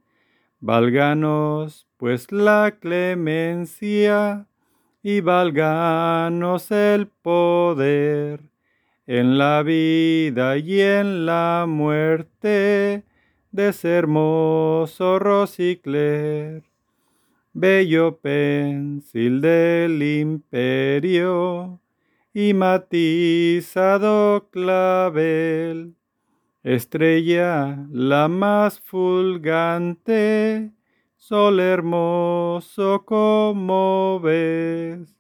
Válganos 0.59 1.87
pues 1.97 2.31
la 2.31 2.77
clemencia 2.79 4.47
y 5.03 5.21
válganos 5.21 6.71
el 6.71 7.05
poder 7.07 8.41
en 9.05 9.37
la 9.37 9.61
vida 9.61 10.57
y 10.57 10.81
en 10.81 11.27
la 11.27 11.65
muerte 11.67 13.03
de 13.51 13.67
ese 13.67 13.89
hermoso 13.89 15.19
Rosicler, 15.19 16.70
bello 17.53 18.17
pensil 18.19 19.41
del 19.41 20.01
imperio 20.01 21.81
y 22.33 22.53
matizado 22.53 24.49
clavel, 24.51 25.95
estrella 26.63 27.85
la 27.91 28.27
más 28.27 28.79
fulgante 28.79 30.71
sol 31.17 31.59
hermoso 31.59 33.03
como 33.05 34.19
ves. 34.21 35.15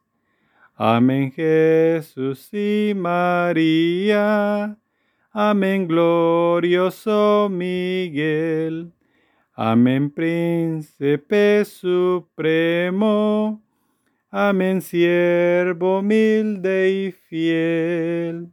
Amén 0.75 1.31
Jesús 1.31 2.49
y 2.53 2.93
María. 2.95 4.77
Amén 5.31 5.87
glorioso 5.87 7.49
Miguel. 7.51 8.91
Amén 9.63 10.09
príncipe 10.09 11.63
supremo. 11.65 13.61
Amén 14.31 14.81
siervo 14.81 15.99
humilde 15.99 16.89
y 16.89 17.11
fiel. 17.11 18.51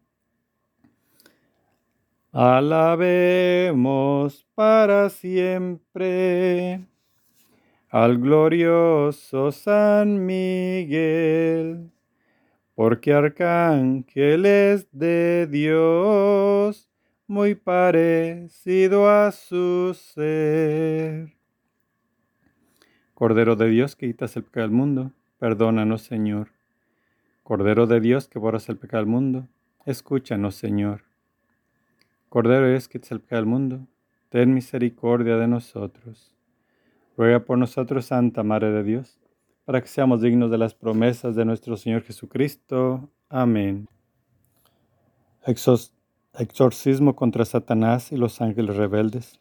Alabemos 2.31 3.75
para 4.55 5.09
siempre 5.09 6.85
al 7.89 8.19
glorioso 8.19 9.51
San 9.51 10.27
Miguel, 10.27 11.91
porque 12.75 13.15
arcángel 13.15 14.45
es 14.45 14.87
de 14.93 15.47
Dios, 15.47 16.88
muy 17.29 17.55
parecido 17.55 19.09
a 19.09 19.31
su 19.33 19.95
ser. 19.95 21.35
Cordero 23.13 23.55
de 23.55 23.69
Dios 23.69 23.97
que 23.97 24.07
quitas 24.07 24.35
el 24.37 24.45
pecado 24.45 24.69
del 24.69 24.77
mundo, 24.77 25.13
perdónanos 25.39 26.03
Señor. 26.03 26.49
Cordero 27.43 27.87
de 27.87 28.01
Dios 28.01 28.29
que 28.29 28.39
borras 28.39 28.69
el 28.71 28.79
pecado 28.79 29.03
del 29.03 29.11
mundo, 29.11 29.49
escúchanos 29.85 30.55
Señor. 30.55 31.03
Cordero 32.31 32.65
de 32.65 32.71
Dios 32.73 32.89
que 32.89 32.99
quitas 32.99 33.13
el 33.13 33.21
pecado 33.21 33.43
del 33.43 33.51
mundo, 33.51 33.87
ten 34.31 34.55
misericordia 34.55 35.37
de 35.37 35.49
nosotros. 35.49 36.35
Ruega 37.17 37.41
por 37.41 37.59
nosotros, 37.59 38.07
Santa 38.07 38.43
Madre 38.43 38.71
de 38.71 38.83
Dios, 38.83 39.19
para 39.67 39.83
que 39.83 39.89
seamos 39.89 40.23
dignos 40.23 40.51
de 40.51 40.59
las 40.59 40.73
promesas 40.75 41.37
de 41.37 41.45
nuestro 41.45 41.77
Señor 41.77 42.03
Jesucristo. 42.05 43.11
Amén. 43.29 43.87
Exorcismo 46.41 47.17
contra 47.17 47.45
Satanás 47.45 48.13
y 48.13 48.17
los 48.17 48.41
ángeles 48.41 48.77
rebeldes. 48.77 49.41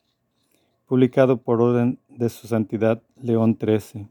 Publicado 0.88 1.38
por 1.38 1.62
orden 1.62 1.99
de 2.10 2.27
su 2.29 2.47
Santidad 2.47 3.03
León 3.21 3.55
XIII. 3.62 4.07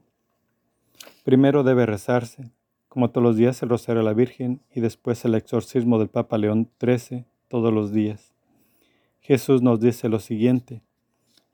Primero 1.24 1.64
debe 1.64 1.84
rezarse, 1.84 2.52
como 2.88 3.10
todos 3.10 3.24
los 3.24 3.36
días, 3.36 3.60
el 3.64 3.70
Rosario 3.70 4.02
a 4.02 4.04
la 4.04 4.12
Virgen 4.12 4.60
y 4.72 4.80
después 4.80 5.24
el 5.24 5.34
exorcismo 5.34 5.98
del 5.98 6.06
Papa 6.06 6.38
León 6.38 6.70
XIII 6.78 7.24
todos 7.48 7.74
los 7.74 7.92
días. 7.92 8.32
Jesús 9.18 9.62
nos 9.62 9.80
dice 9.80 10.08
lo 10.08 10.20
siguiente, 10.20 10.80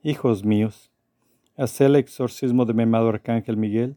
Hijos 0.03 0.45
míos, 0.45 0.91
Haced 1.57 1.85
el 1.85 1.95
exorcismo 1.95 2.65
de 2.65 2.75
mi 2.75 2.83
amado 2.83 3.09
Arcángel 3.09 3.57
Miguel, 3.57 3.95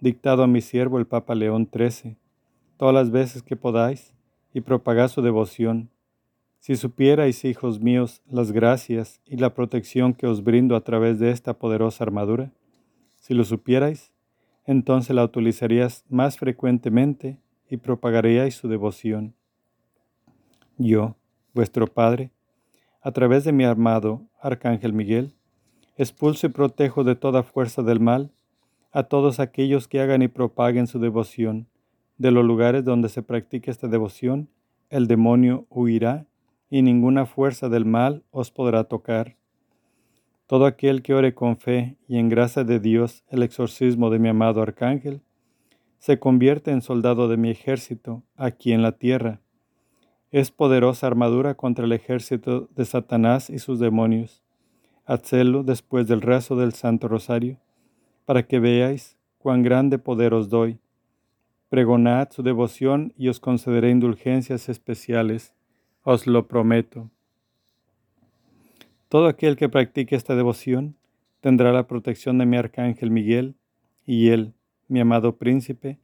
dictado 0.00 0.42
a 0.42 0.46
mi 0.46 0.62
siervo 0.62 0.98
el 0.98 1.06
Papa 1.06 1.34
León 1.34 1.68
XIII, 1.70 2.16
todas 2.78 2.94
las 2.94 3.10
veces 3.10 3.42
que 3.42 3.54
podáis, 3.54 4.14
y 4.54 4.62
propagad 4.62 5.08
su 5.08 5.20
devoción. 5.20 5.90
Si 6.64 6.76
supierais, 6.76 7.44
hijos 7.44 7.78
míos, 7.78 8.22
las 8.26 8.50
gracias 8.50 9.20
y 9.26 9.36
la 9.36 9.52
protección 9.52 10.14
que 10.14 10.26
os 10.26 10.42
brindo 10.42 10.76
a 10.76 10.80
través 10.80 11.18
de 11.18 11.30
esta 11.30 11.58
poderosa 11.58 12.04
armadura, 12.04 12.52
si 13.16 13.34
lo 13.34 13.44
supierais, 13.44 14.12
entonces 14.64 15.14
la 15.14 15.24
utilizarías 15.24 16.06
más 16.08 16.38
frecuentemente 16.38 17.36
y 17.68 17.76
propagaríais 17.76 18.54
su 18.54 18.66
devoción. 18.68 19.34
Yo, 20.78 21.16
vuestro 21.52 21.86
Padre, 21.86 22.30
a 23.02 23.12
través 23.12 23.44
de 23.44 23.52
mi 23.52 23.64
armado 23.64 24.22
Arcángel 24.40 24.94
Miguel, 24.94 25.34
expulso 25.98 26.46
y 26.46 26.48
protejo 26.48 27.04
de 27.04 27.14
toda 27.14 27.42
fuerza 27.42 27.82
del 27.82 28.00
mal 28.00 28.30
a 28.90 29.02
todos 29.02 29.38
aquellos 29.38 29.86
que 29.86 30.00
hagan 30.00 30.22
y 30.22 30.28
propaguen 30.28 30.86
su 30.86 30.98
devoción. 30.98 31.68
De 32.16 32.30
los 32.30 32.42
lugares 32.42 32.86
donde 32.86 33.10
se 33.10 33.22
practique 33.22 33.70
esta 33.70 33.86
devoción, 33.86 34.48
el 34.88 35.08
demonio 35.08 35.66
huirá 35.68 36.26
y 36.74 36.82
ninguna 36.82 37.24
fuerza 37.24 37.68
del 37.68 37.84
mal 37.84 38.24
os 38.32 38.50
podrá 38.50 38.82
tocar. 38.82 39.36
Todo 40.48 40.66
aquel 40.66 41.02
que 41.02 41.14
ore 41.14 41.32
con 41.32 41.56
fe 41.56 41.96
y 42.08 42.18
en 42.18 42.28
gracia 42.28 42.64
de 42.64 42.80
Dios 42.80 43.22
el 43.28 43.44
exorcismo 43.44 44.10
de 44.10 44.18
mi 44.18 44.28
amado 44.28 44.60
Arcángel, 44.60 45.22
se 46.00 46.18
convierte 46.18 46.72
en 46.72 46.82
soldado 46.82 47.28
de 47.28 47.36
mi 47.36 47.48
ejército 47.48 48.24
aquí 48.36 48.72
en 48.72 48.82
la 48.82 48.90
tierra. 48.90 49.38
Es 50.32 50.50
poderosa 50.50 51.06
armadura 51.06 51.54
contra 51.54 51.84
el 51.84 51.92
ejército 51.92 52.68
de 52.74 52.84
Satanás 52.84 53.50
y 53.50 53.60
sus 53.60 53.78
demonios. 53.78 54.42
Hacedlo 55.06 55.62
después 55.62 56.08
del 56.08 56.22
rezo 56.22 56.56
del 56.56 56.72
Santo 56.72 57.06
Rosario, 57.06 57.58
para 58.24 58.48
que 58.48 58.58
veáis 58.58 59.16
cuán 59.38 59.62
grande 59.62 60.00
poder 60.00 60.34
os 60.34 60.48
doy. 60.50 60.80
Pregonad 61.68 62.32
su 62.32 62.42
devoción 62.42 63.12
y 63.16 63.28
os 63.28 63.38
concederé 63.38 63.90
indulgencias 63.90 64.68
especiales 64.68 65.53
os 66.04 66.26
lo 66.26 66.46
prometo. 66.46 67.10
Todo 69.08 69.26
aquel 69.26 69.56
que 69.56 69.70
practique 69.70 70.14
esta 70.14 70.36
devoción 70.36 70.96
tendrá 71.40 71.72
la 71.72 71.86
protección 71.86 72.36
de 72.38 72.46
mi 72.46 72.56
arcángel 72.58 73.10
Miguel, 73.10 73.54
y 74.06 74.28
él, 74.28 74.52
mi 74.86 75.00
amado 75.00 75.36
príncipe, 75.36 75.98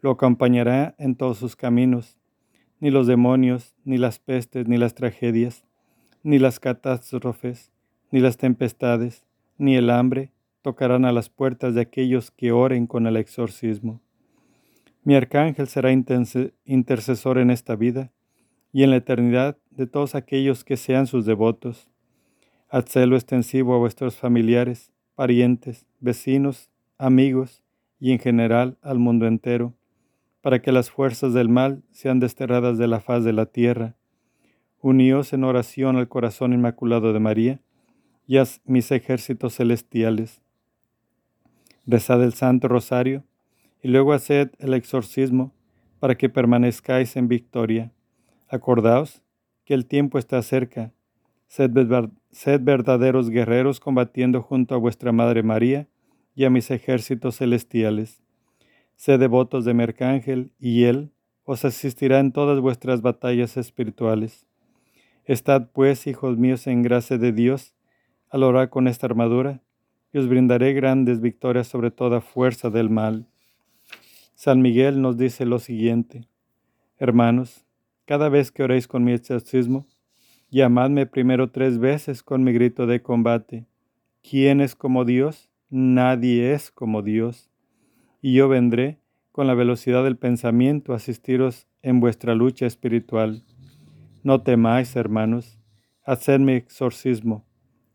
lo 0.00 0.10
acompañará 0.10 0.94
en 0.98 1.16
todos 1.16 1.36
sus 1.36 1.54
caminos. 1.54 2.18
Ni 2.80 2.90
los 2.90 3.06
demonios, 3.06 3.76
ni 3.84 3.98
las 3.98 4.18
pestes, 4.18 4.66
ni 4.66 4.78
las 4.78 4.94
tragedias, 4.94 5.64
ni 6.22 6.38
las 6.38 6.58
catástrofes, 6.58 7.70
ni 8.10 8.20
las 8.20 8.38
tempestades, 8.38 9.26
ni 9.58 9.76
el 9.76 9.90
hambre 9.90 10.32
tocarán 10.62 11.04
a 11.04 11.12
las 11.12 11.28
puertas 11.28 11.74
de 11.74 11.82
aquellos 11.82 12.30
que 12.30 12.52
oren 12.52 12.86
con 12.86 13.06
el 13.06 13.16
exorcismo. 13.16 14.00
Mi 15.04 15.14
arcángel 15.14 15.68
será 15.68 15.90
intercesor 15.92 17.38
en 17.38 17.50
esta 17.50 17.76
vida 17.76 18.12
y 18.72 18.82
en 18.82 18.90
la 18.90 18.96
eternidad 18.96 19.58
de 19.70 19.86
todos 19.86 20.14
aquellos 20.14 20.64
que 20.64 20.76
sean 20.76 21.06
sus 21.06 21.26
devotos. 21.26 21.88
Hadzelo 22.68 23.16
extensivo 23.16 23.74
a 23.74 23.78
vuestros 23.78 24.16
familiares, 24.16 24.92
parientes, 25.14 25.86
vecinos, 26.00 26.70
amigos 26.98 27.62
y 28.00 28.12
en 28.12 28.18
general 28.18 28.78
al 28.82 28.98
mundo 28.98 29.26
entero, 29.26 29.74
para 30.40 30.60
que 30.60 30.72
las 30.72 30.90
fuerzas 30.90 31.34
del 31.34 31.48
mal 31.48 31.82
sean 31.92 32.18
desterradas 32.18 32.78
de 32.78 32.88
la 32.88 33.00
faz 33.00 33.24
de 33.24 33.32
la 33.32 33.46
tierra. 33.46 33.94
Uníos 34.80 35.32
en 35.32 35.44
oración 35.44 35.96
al 35.96 36.08
corazón 36.08 36.52
inmaculado 36.52 37.12
de 37.12 37.20
María 37.20 37.60
y 38.26 38.38
a 38.38 38.44
mis 38.64 38.90
ejércitos 38.90 39.54
celestiales. 39.56 40.40
Rezad 41.86 42.22
el 42.24 42.32
Santo 42.32 42.68
Rosario 42.68 43.24
y 43.82 43.88
luego 43.88 44.12
haced 44.12 44.50
el 44.58 44.74
exorcismo 44.74 45.52
para 46.00 46.16
que 46.16 46.28
permanezcáis 46.28 47.16
en 47.16 47.28
victoria. 47.28 47.92
Acordaos 48.52 49.22
que 49.64 49.72
el 49.72 49.86
tiempo 49.86 50.18
está 50.18 50.42
cerca. 50.42 50.92
Sed, 51.48 51.70
verdaderos 52.60 53.30
guerreros 53.30 53.80
combatiendo 53.80 54.42
junto 54.42 54.74
a 54.74 54.78
vuestra 54.78 55.10
Madre 55.10 55.42
María 55.42 55.88
y 56.34 56.44
a 56.44 56.50
mis 56.50 56.70
ejércitos 56.70 57.38
celestiales. 57.38 58.22
Sed 58.94 59.18
devotos 59.20 59.64
de 59.64 59.72
mi 59.72 59.84
arcángel 59.84 60.50
y 60.58 60.84
él 60.84 61.12
os 61.44 61.64
asistirá 61.64 62.20
en 62.20 62.30
todas 62.30 62.60
vuestras 62.60 63.00
batallas 63.00 63.56
espirituales. 63.56 64.46
Estad 65.24 65.70
pues, 65.72 66.06
hijos 66.06 66.36
míos, 66.36 66.66
en 66.66 66.82
gracia 66.82 67.16
de 67.16 67.32
Dios, 67.32 67.74
al 68.28 68.42
orar 68.42 68.68
con 68.68 68.86
esta 68.86 69.06
armadura, 69.06 69.62
y 70.12 70.18
os 70.18 70.28
brindaré 70.28 70.74
grandes 70.74 71.22
victorias 71.22 71.68
sobre 71.68 71.90
toda 71.90 72.20
fuerza 72.20 72.68
del 72.68 72.90
mal. 72.90 73.26
San 74.34 74.60
Miguel 74.60 75.00
nos 75.00 75.16
dice 75.16 75.46
lo 75.46 75.58
siguiente, 75.58 76.28
Hermanos, 76.98 77.64
cada 78.06 78.28
vez 78.28 78.50
que 78.50 78.62
oréis 78.62 78.88
con 78.88 79.04
mi 79.04 79.12
exorcismo, 79.12 79.86
llamadme 80.50 81.06
primero 81.06 81.50
tres 81.50 81.78
veces 81.78 82.22
con 82.22 82.44
mi 82.44 82.52
grito 82.52 82.86
de 82.86 83.02
combate. 83.02 83.66
¿Quién 84.22 84.60
es 84.60 84.74
como 84.74 85.04
Dios? 85.04 85.50
Nadie 85.70 86.52
es 86.52 86.70
como 86.70 87.02
Dios. 87.02 87.50
Y 88.20 88.34
yo 88.34 88.48
vendré 88.48 88.98
con 89.32 89.46
la 89.46 89.54
velocidad 89.54 90.04
del 90.04 90.16
pensamiento 90.16 90.92
a 90.92 90.96
asistiros 90.96 91.66
en 91.82 92.00
vuestra 92.00 92.34
lucha 92.34 92.66
espiritual. 92.66 93.42
No 94.22 94.42
temáis, 94.42 94.94
hermanos, 94.94 95.58
haced 96.04 96.38
mi 96.38 96.52
exorcismo. 96.52 97.44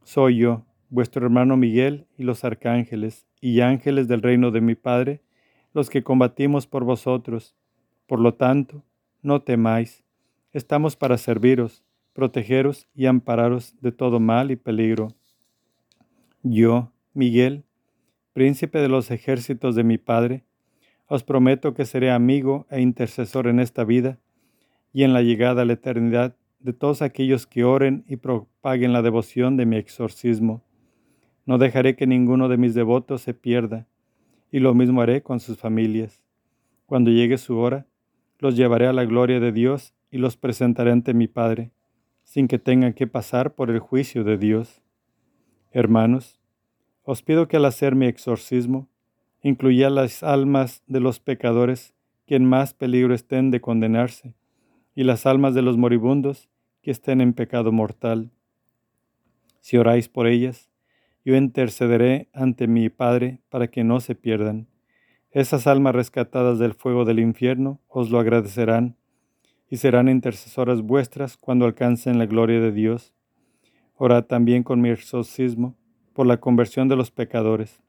Soy 0.04 0.38
yo, 0.38 0.66
vuestro 0.90 1.26
hermano 1.26 1.58
Miguel 1.58 2.08
y 2.18 2.24
los 2.24 2.44
arcángeles 2.44 3.28
y 3.40 3.62
ángeles 3.62 4.08
del 4.08 4.22
reino 4.22 4.52
de 4.52 4.62
mi 4.62 4.76
Padre, 4.76 5.22
los 5.74 5.90
que 5.90 6.04
combatimos 6.04 6.66
por 6.66 6.84
vosotros. 6.84 7.56
Por 8.08 8.20
lo 8.20 8.34
tanto, 8.34 8.84
no 9.28 9.42
temáis, 9.42 10.04
estamos 10.54 10.96
para 10.96 11.18
serviros, 11.18 11.84
protegeros 12.14 12.88
y 12.96 13.06
ampararos 13.06 13.76
de 13.82 13.92
todo 13.92 14.20
mal 14.20 14.50
y 14.50 14.56
peligro. 14.56 15.10
Yo, 16.42 16.92
Miguel, 17.14 17.66
príncipe 18.34 18.80
de 18.80 18.88
los 18.88 19.12
ejércitos 19.12 19.76
de 19.76 19.84
mi 19.84 19.98
Padre, 19.98 20.46
os 21.08 21.24
prometo 21.24 21.74
que 21.74 21.86
seré 21.86 22.10
amigo 22.10 22.66
e 22.70 22.82
intercesor 22.82 23.48
en 23.48 23.60
esta 23.60 23.84
vida 23.84 24.18
y 24.94 25.04
en 25.04 25.14
la 25.14 25.22
llegada 25.22 25.62
a 25.62 25.66
la 25.66 25.74
eternidad 25.74 26.36
de 26.60 26.74
todos 26.74 27.02
aquellos 27.02 27.46
que 27.46 27.66
oren 27.66 28.06
y 28.08 28.16
propaguen 28.16 28.94
la 28.94 29.02
devoción 29.02 29.58
de 29.58 29.66
mi 29.66 29.76
exorcismo. 29.76 30.64
No 31.46 31.58
dejaré 31.58 31.96
que 31.96 32.08
ninguno 32.08 32.48
de 32.48 32.58
mis 32.58 32.74
devotos 32.74 33.22
se 33.22 33.34
pierda, 33.34 33.88
y 34.52 34.60
lo 34.60 34.74
mismo 34.74 35.02
haré 35.02 35.22
con 35.22 35.40
sus 35.42 35.58
familias. 35.58 36.22
Cuando 36.86 37.12
llegue 37.12 37.38
su 37.38 37.58
hora, 37.58 37.86
los 38.40 38.56
llevaré 38.56 38.88
a 38.88 38.94
la 38.94 39.06
gloria 39.06 39.40
de 39.40 39.52
Dios 39.52 39.94
y 40.12 40.18
los 40.18 40.38
presentaré 40.38 40.92
ante 40.92 41.14
mi 41.14 41.28
Padre, 41.28 41.72
sin 42.24 42.48
que 42.48 42.60
tengan 42.60 42.94
que 42.94 43.08
pasar 43.08 43.56
por 43.56 43.70
el 43.70 43.80
juicio 43.80 44.24
de 44.24 44.38
Dios. 44.38 44.82
Hermanos, 45.72 46.40
os 47.04 47.22
pido 47.24 47.48
que 47.48 47.58
al 47.58 47.66
hacer 47.66 47.96
mi 47.96 48.06
exorcismo, 48.06 48.88
incluya 49.42 49.90
las 49.90 50.24
almas 50.24 50.84
de 50.88 51.00
los 51.00 51.20
pecadores 51.20 51.94
que 52.26 52.36
en 52.36 52.46
más 52.46 52.74
peligro 52.74 53.14
estén 53.14 53.52
de 53.52 53.62
condenarse, 53.62 54.34
y 54.94 55.04
las 55.04 55.26
almas 55.26 55.54
de 55.54 55.62
los 55.62 55.78
moribundos 55.78 56.50
que 56.82 56.92
estén 56.92 57.22
en 57.22 57.34
pecado 57.34 57.72
mortal. 57.72 58.32
Si 59.62 59.78
oráis 59.78 60.10
por 60.10 60.28
ellas, 60.28 60.70
yo 61.24 61.36
intercederé 61.36 62.30
ante 62.34 62.68
mi 62.68 62.90
Padre 62.90 63.40
para 63.50 63.68
que 63.68 63.84
no 63.84 64.00
se 64.00 64.16
pierdan 64.16 64.68
esas 65.40 65.68
almas 65.68 65.94
rescatadas 65.94 66.58
del 66.58 66.74
fuego 66.74 67.06
del 67.06 67.20
infierno 67.20 67.80
os 67.90 68.10
lo 68.10 68.18
agradecerán 68.18 68.96
y 69.70 69.78
serán 69.78 70.10
intercesoras 70.10 70.82
vuestras 70.82 71.38
cuando 71.38 71.66
alcancen 71.66 72.18
la 72.18 72.26
gloria 72.26 72.60
de 72.60 72.72
Dios. 72.72 73.14
Orad 73.98 74.24
también 74.24 74.64
con 74.64 74.82
mi 74.82 74.90
exorcismo 74.90 75.76
por 76.14 76.26
la 76.26 76.38
conversión 76.38 76.88
de 76.88 76.96
los 76.96 77.12
pecadores, 77.12 77.84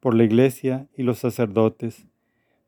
por 0.00 0.14
la 0.14 0.24
iglesia 0.24 0.88
y 0.96 1.02
los 1.02 1.18
sacerdotes, 1.18 2.06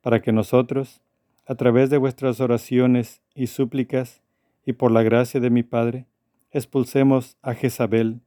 para 0.03 0.21
que 0.21 0.31
nosotros, 0.31 1.01
a 1.47 1.55
través 1.55 1.89
de 1.89 1.97
vuestras 1.97 2.39
oraciones 2.41 3.23
y 3.35 3.47
súplicas, 3.47 4.21
y 4.67 4.75
por 4.75 4.93
la 4.93 5.03
gracia 5.03 5.41
de 5.41 5.49
mi 5.49 5.63
Padre, 5.63 6.05
expulsemos 6.51 7.39
a 7.41 7.55
Jezabel, 7.55 8.21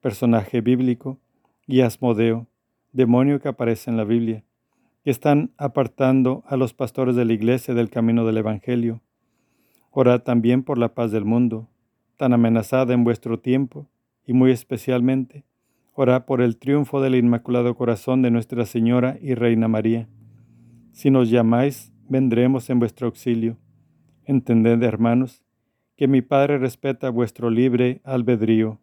personaje 0.00 0.60
bíblico, 0.62 1.20
y 1.64 1.82
a 1.82 1.86
Asmodeo, 1.86 2.48
demonio 2.90 3.38
que 3.38 3.46
aparece 3.46 3.88
en 3.88 3.96
la 3.96 4.04
Biblia 4.04 4.42
están 5.10 5.52
apartando 5.58 6.44
a 6.46 6.56
los 6.56 6.72
pastores 6.72 7.14
de 7.14 7.24
la 7.24 7.34
iglesia 7.34 7.74
del 7.74 7.90
camino 7.90 8.24
del 8.24 8.38
Evangelio. 8.38 9.02
Orad 9.90 10.22
también 10.22 10.62
por 10.62 10.78
la 10.78 10.94
paz 10.94 11.12
del 11.12 11.24
mundo, 11.24 11.68
tan 12.16 12.32
amenazada 12.32 12.94
en 12.94 13.04
vuestro 13.04 13.38
tiempo, 13.38 13.88
y 14.26 14.32
muy 14.32 14.50
especialmente, 14.50 15.44
orad 15.92 16.24
por 16.24 16.40
el 16.40 16.56
triunfo 16.56 17.00
del 17.00 17.14
Inmaculado 17.14 17.74
Corazón 17.74 18.22
de 18.22 18.30
Nuestra 18.30 18.64
Señora 18.64 19.18
y 19.20 19.34
Reina 19.34 19.68
María. 19.68 20.08
Si 20.92 21.10
nos 21.10 21.28
llamáis, 21.28 21.92
vendremos 22.08 22.70
en 22.70 22.78
vuestro 22.78 23.06
auxilio. 23.06 23.58
Entended, 24.24 24.82
hermanos, 24.82 25.42
que 25.96 26.08
mi 26.08 26.22
Padre 26.22 26.58
respeta 26.58 27.10
vuestro 27.10 27.50
libre 27.50 28.00
albedrío. 28.04 28.80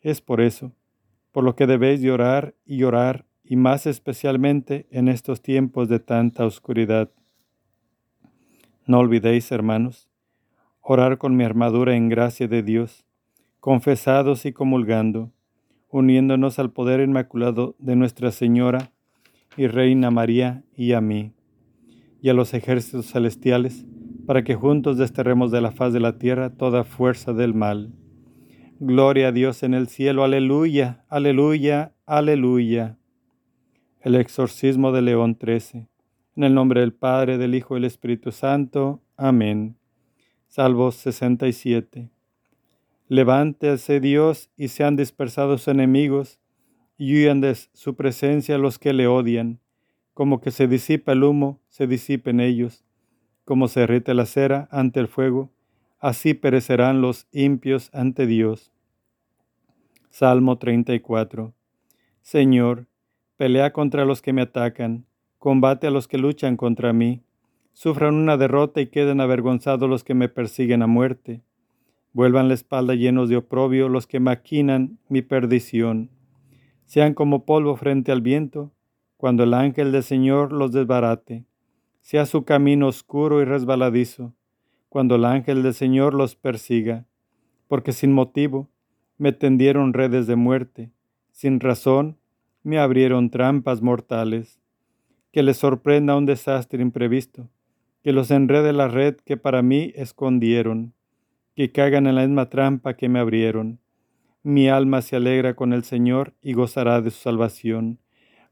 Es 0.00 0.20
por 0.20 0.40
eso, 0.40 0.72
por 1.32 1.44
lo 1.44 1.54
que 1.54 1.66
debéis 1.66 2.00
llorar 2.00 2.54
y 2.64 2.78
llorar 2.78 3.26
y 3.50 3.56
más 3.56 3.84
especialmente 3.84 4.86
en 4.92 5.08
estos 5.08 5.42
tiempos 5.42 5.88
de 5.88 5.98
tanta 5.98 6.46
oscuridad. 6.46 7.10
No 8.86 9.00
olvidéis, 9.00 9.50
hermanos, 9.50 10.08
orar 10.80 11.18
con 11.18 11.36
mi 11.36 11.42
armadura 11.42 11.96
en 11.96 12.08
gracia 12.08 12.46
de 12.46 12.62
Dios, 12.62 13.04
confesados 13.58 14.46
y 14.46 14.52
comulgando, 14.52 15.32
uniéndonos 15.88 16.60
al 16.60 16.70
poder 16.70 17.00
inmaculado 17.00 17.74
de 17.80 17.96
Nuestra 17.96 18.30
Señora 18.30 18.92
y 19.56 19.66
Reina 19.66 20.12
María 20.12 20.62
y 20.76 20.92
a 20.92 21.00
mí, 21.00 21.32
y 22.22 22.28
a 22.28 22.34
los 22.34 22.54
ejércitos 22.54 23.06
celestiales, 23.06 23.84
para 24.26 24.44
que 24.44 24.54
juntos 24.54 24.96
desterremos 24.96 25.50
de 25.50 25.60
la 25.60 25.72
faz 25.72 25.92
de 25.92 25.98
la 25.98 26.18
tierra 26.18 26.50
toda 26.50 26.84
fuerza 26.84 27.32
del 27.32 27.54
mal. 27.54 27.90
Gloria 28.78 29.26
a 29.26 29.32
Dios 29.32 29.64
en 29.64 29.74
el 29.74 29.88
cielo, 29.88 30.22
aleluya, 30.22 31.04
aleluya, 31.08 31.96
aleluya. 32.06 32.99
El 34.02 34.14
exorcismo 34.14 34.92
de 34.92 35.02
León 35.02 35.36
XIII. 35.38 35.86
En 36.34 36.44
el 36.44 36.54
nombre 36.54 36.80
del 36.80 36.94
Padre, 36.94 37.36
del 37.36 37.54
Hijo 37.54 37.76
y 37.76 37.80
del 37.80 37.84
Espíritu 37.84 38.32
Santo. 38.32 39.02
Amén. 39.18 39.76
Salvo 40.48 40.90
67. 40.90 42.08
Levántese 43.08 44.00
Dios 44.00 44.48
y 44.56 44.68
sean 44.68 44.96
dispersados 44.96 45.68
enemigos, 45.68 46.40
y 46.96 47.14
huyan 47.14 47.42
de 47.42 47.54
su 47.54 47.94
presencia 47.94 48.56
los 48.56 48.78
que 48.78 48.94
le 48.94 49.06
odian. 49.06 49.60
Como 50.14 50.40
que 50.40 50.50
se 50.50 50.66
disipa 50.66 51.12
el 51.12 51.22
humo, 51.22 51.60
se 51.68 51.86
disipen 51.86 52.40
ellos. 52.40 52.82
Como 53.44 53.68
se 53.68 53.80
derrite 53.80 54.14
la 54.14 54.24
cera 54.24 54.66
ante 54.70 55.00
el 55.00 55.08
fuego, 55.08 55.50
así 55.98 56.32
perecerán 56.32 57.02
los 57.02 57.26
impios 57.32 57.90
ante 57.92 58.26
Dios. 58.26 58.72
Salmo 60.08 60.56
34. 60.56 61.52
Señor, 62.22 62.86
pelea 63.40 63.72
contra 63.72 64.04
los 64.04 64.20
que 64.20 64.34
me 64.34 64.42
atacan, 64.42 65.06
combate 65.38 65.86
a 65.86 65.90
los 65.90 66.08
que 66.08 66.18
luchan 66.18 66.58
contra 66.58 66.92
mí. 66.92 67.22
Sufran 67.72 68.14
una 68.14 68.36
derrota 68.36 68.82
y 68.82 68.88
queden 68.88 69.18
avergonzados 69.18 69.88
los 69.88 70.04
que 70.04 70.12
me 70.12 70.28
persiguen 70.28 70.82
a 70.82 70.86
muerte. 70.86 71.40
Vuelvan 72.12 72.48
la 72.48 72.54
espalda 72.54 72.94
llenos 72.94 73.30
de 73.30 73.38
oprobio 73.38 73.88
los 73.88 74.06
que 74.06 74.20
maquinan 74.20 74.98
mi 75.08 75.22
perdición. 75.22 76.10
Sean 76.84 77.14
como 77.14 77.46
polvo 77.46 77.76
frente 77.76 78.12
al 78.12 78.20
viento, 78.20 78.72
cuando 79.16 79.44
el 79.44 79.54
ángel 79.54 79.90
del 79.90 80.02
Señor 80.02 80.52
los 80.52 80.72
desbarate. 80.72 81.46
Sea 82.02 82.26
su 82.26 82.44
camino 82.44 82.88
oscuro 82.88 83.40
y 83.40 83.46
resbaladizo, 83.46 84.34
cuando 84.90 85.14
el 85.14 85.24
ángel 85.24 85.62
del 85.62 85.72
Señor 85.72 86.12
los 86.12 86.36
persiga, 86.36 87.06
porque 87.68 87.92
sin 87.92 88.12
motivo 88.12 88.68
me 89.16 89.32
tendieron 89.32 89.94
redes 89.94 90.26
de 90.26 90.36
muerte, 90.36 90.90
sin 91.32 91.58
razón 91.58 92.19
me 92.62 92.78
abrieron 92.78 93.30
trampas 93.30 93.82
mortales. 93.82 94.60
Que 95.32 95.42
les 95.42 95.56
sorprenda 95.56 96.16
un 96.16 96.26
desastre 96.26 96.82
imprevisto, 96.82 97.48
que 98.02 98.12
los 98.12 98.30
enrede 98.30 98.72
la 98.72 98.88
red 98.88 99.16
que 99.16 99.36
para 99.36 99.62
mí 99.62 99.92
escondieron, 99.94 100.92
que 101.54 101.70
caigan 101.70 102.06
en 102.06 102.16
la 102.16 102.22
misma 102.22 102.50
trampa 102.50 102.94
que 102.94 103.08
me 103.08 103.20
abrieron. 103.20 103.78
Mi 104.42 104.68
alma 104.68 105.02
se 105.02 105.16
alegra 105.16 105.54
con 105.54 105.72
el 105.72 105.84
Señor 105.84 106.34
y 106.42 106.54
gozará 106.54 107.00
de 107.00 107.10
su 107.10 107.20
salvación. 107.20 107.98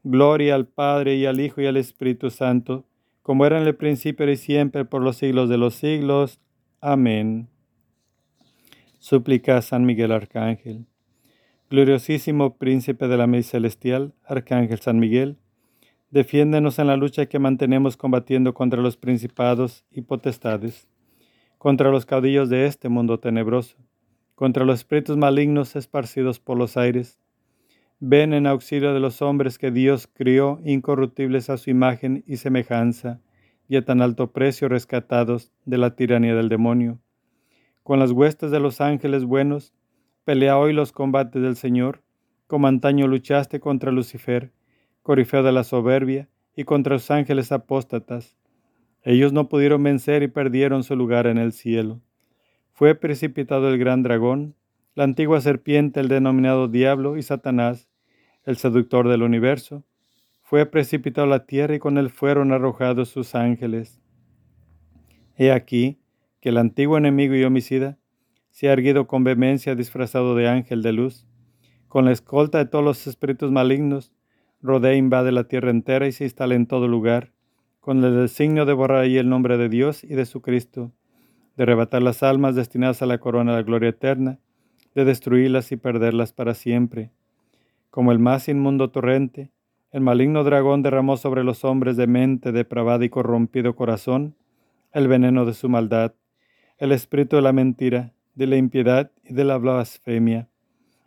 Gloria 0.03 0.55
al 0.55 0.67
Padre 0.67 1.15
y 1.15 1.25
al 1.25 1.39
Hijo 1.39 1.61
y 1.61 1.65
al 1.65 1.77
Espíritu 1.77 2.29
Santo, 2.29 2.85
como 3.21 3.45
era 3.45 3.59
en 3.59 3.67
el 3.67 3.75
principio 3.75 4.29
y 4.29 4.37
siempre 4.37 4.85
por 4.85 5.03
los 5.03 5.17
siglos 5.17 5.49
de 5.49 5.57
los 5.57 5.75
siglos. 5.75 6.39
Amén. 6.79 7.49
Súplica 8.99 9.61
San 9.61 9.85
Miguel 9.85 10.11
Arcángel. 10.11 10.88
Gloriosísimo 11.69 12.55
Príncipe 12.57 13.07
de 13.07 13.15
la 13.15 13.27
Mesa 13.27 13.51
Celestial, 13.51 14.15
Arcángel 14.25 14.79
San 14.79 14.97
Miguel, 14.97 15.37
defiéndenos 16.09 16.79
en 16.79 16.87
la 16.87 16.97
lucha 16.97 17.27
que 17.27 17.37
mantenemos 17.37 17.95
combatiendo 17.95 18.55
contra 18.55 18.81
los 18.81 18.97
principados 18.97 19.85
y 19.91 20.01
potestades, 20.01 20.87
contra 21.59 21.91
los 21.91 22.07
caudillos 22.07 22.49
de 22.49 22.65
este 22.65 22.89
mundo 22.89 23.19
tenebroso, 23.19 23.77
contra 24.33 24.65
los 24.65 24.79
espíritus 24.79 25.15
malignos 25.15 25.75
esparcidos 25.75 26.39
por 26.39 26.57
los 26.57 26.75
aires. 26.75 27.19
Ven 27.99 28.33
en 28.33 28.47
auxilio 28.47 28.91
de 28.93 28.99
los 28.99 29.21
hombres 29.21 29.59
que 29.59 29.69
Dios 29.69 30.07
crió 30.11 30.59
incorruptibles 30.65 31.51
a 31.51 31.57
su 31.57 31.69
imagen 31.69 32.23
y 32.25 32.37
semejanza, 32.37 33.21
y 33.67 33.75
a 33.75 33.85
tan 33.85 34.01
alto 34.01 34.31
precio 34.31 34.69
rescatados 34.69 35.51
de 35.65 35.77
la 35.77 35.95
tiranía 35.95 36.33
del 36.33 36.49
demonio 36.49 36.99
con 37.89 37.97
las 37.97 38.11
huestes 38.11 38.51
de 38.51 38.59
los 38.59 38.81
ángeles 38.81 39.25
buenos, 39.25 39.73
pelea 40.29 40.59
hoy 40.59 40.73
los 40.73 40.91
combates 40.91 41.41
del 41.41 41.55
Señor, 41.55 42.03
como 42.45 42.67
antaño 42.67 43.07
luchaste 43.07 43.59
contra 43.59 43.91
Lucifer, 43.91 44.51
corifeo 45.01 45.41
de 45.41 45.51
la 45.51 45.63
soberbia, 45.63 46.29
y 46.55 46.65
contra 46.65 46.93
los 46.93 47.09
ángeles 47.09 47.51
apóstatas. 47.51 48.37
Ellos 49.01 49.33
no 49.33 49.49
pudieron 49.49 49.81
vencer 49.81 50.21
y 50.21 50.27
perdieron 50.27 50.83
su 50.83 50.95
lugar 50.95 51.25
en 51.25 51.39
el 51.39 51.51
cielo. 51.51 51.99
Fue 52.73 52.93
precipitado 52.93 53.69
el 53.69 53.79
gran 53.79 54.03
dragón, 54.03 54.53
la 54.93 55.03
antigua 55.03 55.41
serpiente, 55.41 55.99
el 55.99 56.09
denominado 56.09 56.67
diablo 56.67 57.17
y 57.17 57.23
Satanás, 57.23 57.89
el 58.45 58.57
seductor 58.57 59.07
del 59.07 59.23
universo. 59.23 59.83
Fue 60.43 60.67
precipitado 60.67 61.25
la 61.25 61.47
tierra 61.47 61.73
y 61.73 61.79
con 61.79 61.97
él 61.97 62.11
fueron 62.11 62.51
arrojados 62.51 63.09
sus 63.09 63.33
ángeles. 63.33 63.99
He 65.37 65.51
aquí, 65.51 65.97
que 66.39 66.49
el 66.49 66.59
antiguo 66.59 66.99
enemigo 66.99 67.33
y 67.33 67.43
homicida 67.43 67.97
se 68.51 68.69
ha 68.69 68.73
erguido 68.73 69.07
con 69.07 69.23
vehemencia 69.23 69.75
disfrazado 69.75 70.35
de 70.35 70.47
ángel 70.47 70.81
de 70.81 70.93
luz, 70.93 71.27
con 71.87 72.05
la 72.05 72.11
escolta 72.11 72.57
de 72.59 72.65
todos 72.65 72.85
los 72.85 73.07
espíritus 73.07 73.51
malignos, 73.51 74.13
rodea 74.61 74.93
e 74.93 74.97
invade 74.97 75.31
la 75.31 75.45
tierra 75.45 75.71
entera 75.71 76.07
y 76.07 76.11
se 76.11 76.25
instala 76.25 76.55
en 76.55 76.67
todo 76.67 76.87
lugar, 76.87 77.31
con 77.79 78.03
el 78.03 78.15
designio 78.15 78.65
de 78.65 78.73
borrar 78.73 78.99
ahí 78.99 79.17
el 79.17 79.29
nombre 79.29 79.57
de 79.57 79.69
Dios 79.69 80.03
y 80.03 80.15
de 80.15 80.25
su 80.25 80.41
Cristo, 80.41 80.91
de 81.55 81.63
arrebatar 81.63 82.01
las 82.01 82.23
almas 82.23 82.55
destinadas 82.55 83.01
a 83.01 83.05
la 83.05 83.17
corona 83.17 83.51
de 83.51 83.57
la 83.57 83.63
gloria 83.63 83.89
eterna, 83.89 84.39
de 84.95 85.05
destruirlas 85.05 85.71
y 85.71 85.77
perderlas 85.77 86.33
para 86.33 86.53
siempre. 86.53 87.11
Como 87.89 88.11
el 88.11 88.19
más 88.19 88.47
inmundo 88.49 88.91
torrente, 88.91 89.51
el 89.91 90.01
maligno 90.01 90.43
dragón 90.43 90.83
derramó 90.83 91.17
sobre 91.17 91.43
los 91.43 91.63
hombres 91.65 91.97
de 91.97 92.05
mente 92.05 92.51
depravada 92.51 93.03
y 93.03 93.09
corrompido 93.09 93.75
corazón 93.75 94.35
el 94.91 95.07
veneno 95.07 95.45
de 95.45 95.53
su 95.53 95.69
maldad, 95.69 96.13
el 96.77 96.91
espíritu 96.91 97.35
de 97.35 97.41
la 97.41 97.53
mentira, 97.53 98.13
de 98.39 98.47
la 98.47 98.55
impiedad 98.55 99.11
y 99.25 99.33
de 99.33 99.43
la 99.43 99.57
blasfemia, 99.57 100.47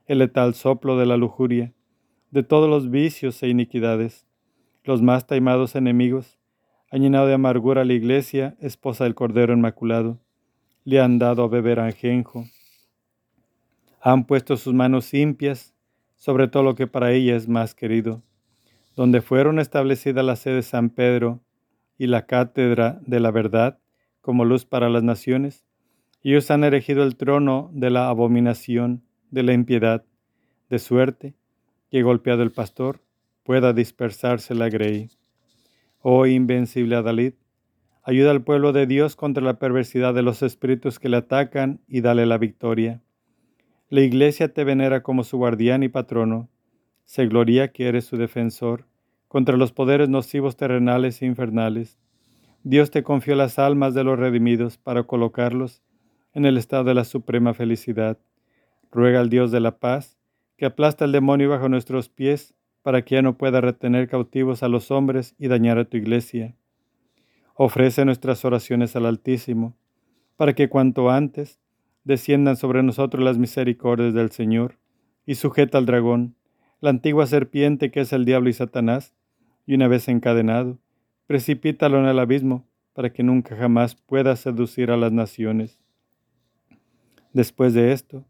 el 0.04 0.18
letal 0.18 0.52
soplo 0.52 0.98
de 0.98 1.06
la 1.06 1.16
lujuria, 1.16 1.72
de 2.30 2.42
todos 2.42 2.68
los 2.68 2.90
vicios 2.90 3.42
e 3.42 3.48
iniquidades, 3.48 4.26
los 4.84 5.00
más 5.00 5.26
taimados 5.26 5.74
enemigos, 5.74 6.38
han 6.90 7.00
llenado 7.00 7.26
de 7.26 7.32
amargura 7.32 7.80
a 7.80 7.84
la 7.86 7.94
iglesia, 7.94 8.54
esposa 8.60 9.04
del 9.04 9.14
Cordero 9.14 9.54
Inmaculado, 9.54 10.20
le 10.84 11.00
han 11.00 11.18
dado 11.18 11.42
a 11.44 11.48
beber 11.48 11.80
ajenjo, 11.80 12.44
han 14.02 14.26
puesto 14.26 14.58
sus 14.58 14.74
manos 14.74 15.14
impias 15.14 15.72
sobre 16.16 16.48
todo 16.48 16.62
lo 16.62 16.74
que 16.74 16.86
para 16.86 17.12
ella 17.12 17.34
es 17.34 17.48
más 17.48 17.74
querido, 17.74 18.22
donde 18.94 19.22
fueron 19.22 19.58
establecidas 19.58 20.22
la 20.22 20.36
sede 20.36 20.56
de 20.56 20.62
San 20.62 20.90
Pedro 20.90 21.40
y 21.96 22.08
la 22.08 22.26
cátedra 22.26 23.00
de 23.06 23.20
la 23.20 23.30
verdad, 23.30 23.78
como 24.20 24.44
luz 24.44 24.66
para 24.66 24.90
las 24.90 25.02
naciones. 25.02 25.64
Ellos 26.22 26.50
han 26.50 26.64
erigido 26.64 27.02
el 27.02 27.16
trono 27.16 27.70
de 27.72 27.90
la 27.90 28.08
abominación, 28.08 29.02
de 29.30 29.42
la 29.42 29.52
impiedad, 29.52 30.04
de 30.70 30.78
suerte 30.78 31.34
que 31.90 32.02
golpeado 32.02 32.42
el 32.42 32.52
pastor 32.52 33.00
pueda 33.42 33.72
dispersarse 33.72 34.54
la 34.54 34.68
grey. 34.68 35.08
Oh 36.00 36.26
invencible 36.26 36.96
Adalid, 36.96 37.34
ayuda 38.02 38.30
al 38.30 38.42
pueblo 38.42 38.72
de 38.72 38.86
Dios 38.86 39.16
contra 39.16 39.42
la 39.42 39.58
perversidad 39.58 40.14
de 40.14 40.22
los 40.22 40.42
espíritus 40.42 40.98
que 40.98 41.08
le 41.08 41.18
atacan 41.18 41.80
y 41.88 42.00
dale 42.00 42.26
la 42.26 42.38
victoria. 42.38 43.02
La 43.88 44.00
iglesia 44.00 44.52
te 44.52 44.64
venera 44.64 45.02
como 45.02 45.24
su 45.24 45.36
guardián 45.36 45.82
y 45.82 45.88
patrono, 45.88 46.48
se 47.04 47.26
gloria 47.26 47.72
que 47.72 47.88
eres 47.88 48.04
su 48.04 48.16
defensor 48.16 48.86
contra 49.28 49.56
los 49.56 49.72
poderes 49.72 50.08
nocivos 50.08 50.56
terrenales 50.56 51.20
e 51.20 51.26
infernales 51.26 51.98
Dios 52.64 52.92
te 52.92 53.02
confió 53.02 53.34
las 53.34 53.58
almas 53.58 53.92
de 53.92 54.04
los 54.04 54.18
redimidos 54.18 54.78
para 54.78 55.02
colocarlos 55.02 55.82
en 56.34 56.46
el 56.46 56.56
estado 56.56 56.84
de 56.84 56.94
la 56.94 57.04
suprema 57.04 57.54
felicidad. 57.54 58.18
Ruega 58.90 59.20
al 59.20 59.30
Dios 59.30 59.50
de 59.50 59.60
la 59.60 59.78
paz 59.78 60.18
que 60.56 60.66
aplasta 60.66 61.04
el 61.04 61.12
demonio 61.12 61.50
bajo 61.50 61.68
nuestros 61.68 62.08
pies 62.08 62.54
para 62.82 63.02
que 63.02 63.16
ya 63.16 63.22
no 63.22 63.36
pueda 63.36 63.60
retener 63.60 64.08
cautivos 64.08 64.62
a 64.62 64.68
los 64.68 64.90
hombres 64.90 65.34
y 65.38 65.48
dañar 65.48 65.78
a 65.78 65.84
tu 65.84 65.96
iglesia. 65.96 66.54
Ofrece 67.54 68.04
nuestras 68.04 68.44
oraciones 68.44 68.96
al 68.96 69.06
Altísimo, 69.06 69.76
para 70.36 70.54
que 70.54 70.68
cuanto 70.68 71.10
antes 71.10 71.60
desciendan 72.04 72.56
sobre 72.56 72.82
nosotros 72.82 73.24
las 73.24 73.38
misericordias 73.38 74.14
del 74.14 74.30
Señor, 74.30 74.78
y 75.24 75.36
sujeta 75.36 75.78
al 75.78 75.86
dragón, 75.86 76.34
la 76.80 76.90
antigua 76.90 77.26
serpiente 77.26 77.90
que 77.90 78.00
es 78.00 78.12
el 78.12 78.24
diablo 78.24 78.48
y 78.48 78.52
Satanás, 78.52 79.14
y 79.66 79.74
una 79.74 79.86
vez 79.86 80.08
encadenado, 80.08 80.78
precipítalo 81.26 81.98
en 81.98 82.06
el 82.06 82.18
abismo, 82.18 82.66
para 82.92 83.12
que 83.12 83.22
nunca 83.22 83.56
jamás 83.56 83.94
pueda 83.94 84.36
seducir 84.36 84.90
a 84.90 84.96
las 84.96 85.12
naciones. 85.12 85.81
Después 87.32 87.72
de 87.72 87.92
esto, 87.92 88.26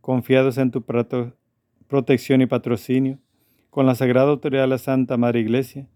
confiados 0.00 0.58
en 0.58 0.70
tu 0.70 0.84
protección 1.86 2.42
y 2.42 2.46
patrocinio, 2.46 3.18
con 3.70 3.86
la 3.86 3.94
sagrada 3.94 4.30
autoridad 4.30 4.62
de 4.62 4.68
la 4.68 4.78
Santa 4.78 5.16
Madre 5.16 5.40
Iglesia, 5.40 5.88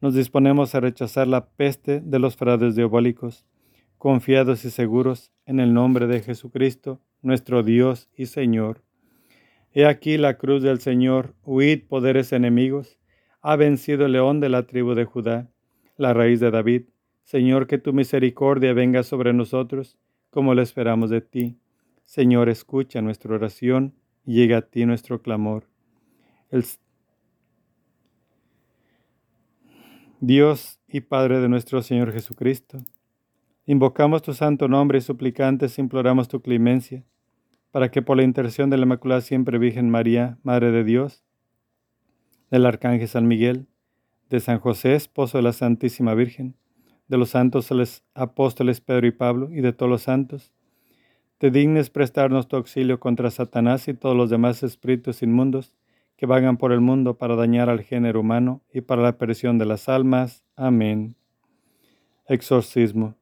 nos 0.00 0.14
disponemos 0.14 0.74
a 0.74 0.80
rechazar 0.80 1.28
la 1.28 1.46
peste 1.46 2.00
de 2.00 2.18
los 2.18 2.36
fraudes 2.36 2.74
diabólicos, 2.74 3.46
confiados 3.98 4.64
y 4.64 4.70
seguros 4.70 5.30
en 5.46 5.60
el 5.60 5.72
nombre 5.72 6.08
de 6.08 6.20
Jesucristo, 6.20 7.00
nuestro 7.22 7.62
Dios 7.62 8.10
y 8.16 8.26
Señor. 8.26 8.82
He 9.72 9.86
aquí 9.86 10.18
la 10.18 10.38
cruz 10.38 10.62
del 10.62 10.80
Señor, 10.80 11.36
huid 11.44 11.84
poderes 11.88 12.32
enemigos, 12.32 12.98
ha 13.40 13.54
vencido 13.54 14.06
el 14.06 14.12
león 14.12 14.40
de 14.40 14.48
la 14.48 14.66
tribu 14.66 14.94
de 14.94 15.04
Judá, 15.04 15.48
la 15.96 16.12
raíz 16.12 16.40
de 16.40 16.50
David. 16.50 16.82
Señor, 17.22 17.68
que 17.68 17.78
tu 17.78 17.92
misericordia 17.92 18.72
venga 18.72 19.04
sobre 19.04 19.32
nosotros, 19.32 19.98
como 20.30 20.54
lo 20.54 20.62
esperamos 20.62 21.08
de 21.10 21.20
ti. 21.20 21.61
Señor, 22.12 22.50
escucha 22.50 23.00
nuestra 23.00 23.34
oración 23.34 23.94
y 24.26 24.34
llega 24.34 24.58
a 24.58 24.60
ti 24.60 24.84
nuestro 24.84 25.22
clamor. 25.22 25.66
Dios 30.20 30.78
y 30.86 31.00
Padre 31.00 31.40
de 31.40 31.48
nuestro 31.48 31.80
Señor 31.80 32.12
Jesucristo, 32.12 32.76
invocamos 33.64 34.20
tu 34.20 34.34
santo 34.34 34.68
nombre 34.68 34.98
y 34.98 35.00
suplicantes 35.00 35.78
imploramos 35.78 36.28
tu 36.28 36.42
clemencia 36.42 37.02
para 37.70 37.90
que 37.90 38.02
por 38.02 38.18
la 38.18 38.24
intercesión 38.24 38.68
de 38.68 38.76
la 38.76 38.82
Inmaculada 38.82 39.22
Siempre 39.22 39.56
Virgen 39.56 39.88
María, 39.88 40.36
Madre 40.42 40.70
de 40.70 40.84
Dios, 40.84 41.24
del 42.50 42.66
Arcángel 42.66 43.08
San 43.08 43.26
Miguel, 43.26 43.68
de 44.28 44.40
San 44.40 44.58
José, 44.58 44.96
esposo 44.96 45.38
de 45.38 45.44
la 45.44 45.54
Santísima 45.54 46.12
Virgen, 46.12 46.56
de 47.08 47.16
los 47.16 47.30
santos 47.30 47.72
apóstoles 48.12 48.82
Pedro 48.82 49.06
y 49.06 49.12
Pablo 49.12 49.48
y 49.50 49.62
de 49.62 49.72
todos 49.72 49.88
los 49.88 50.02
santos, 50.02 50.52
te 51.42 51.50
dignes 51.50 51.90
prestarnos 51.90 52.46
tu 52.46 52.54
auxilio 52.54 53.00
contra 53.00 53.28
Satanás 53.28 53.88
y 53.88 53.94
todos 53.94 54.16
los 54.16 54.30
demás 54.30 54.62
espíritus 54.62 55.24
inmundos 55.24 55.74
que 56.16 56.24
vagan 56.24 56.56
por 56.56 56.70
el 56.70 56.80
mundo 56.80 57.18
para 57.18 57.34
dañar 57.34 57.68
al 57.68 57.82
género 57.82 58.20
humano 58.20 58.62
y 58.72 58.82
para 58.82 59.02
la 59.02 59.18
perdición 59.18 59.58
de 59.58 59.66
las 59.66 59.88
almas. 59.88 60.44
Amén. 60.54 61.16
Exorcismo. 62.28 63.16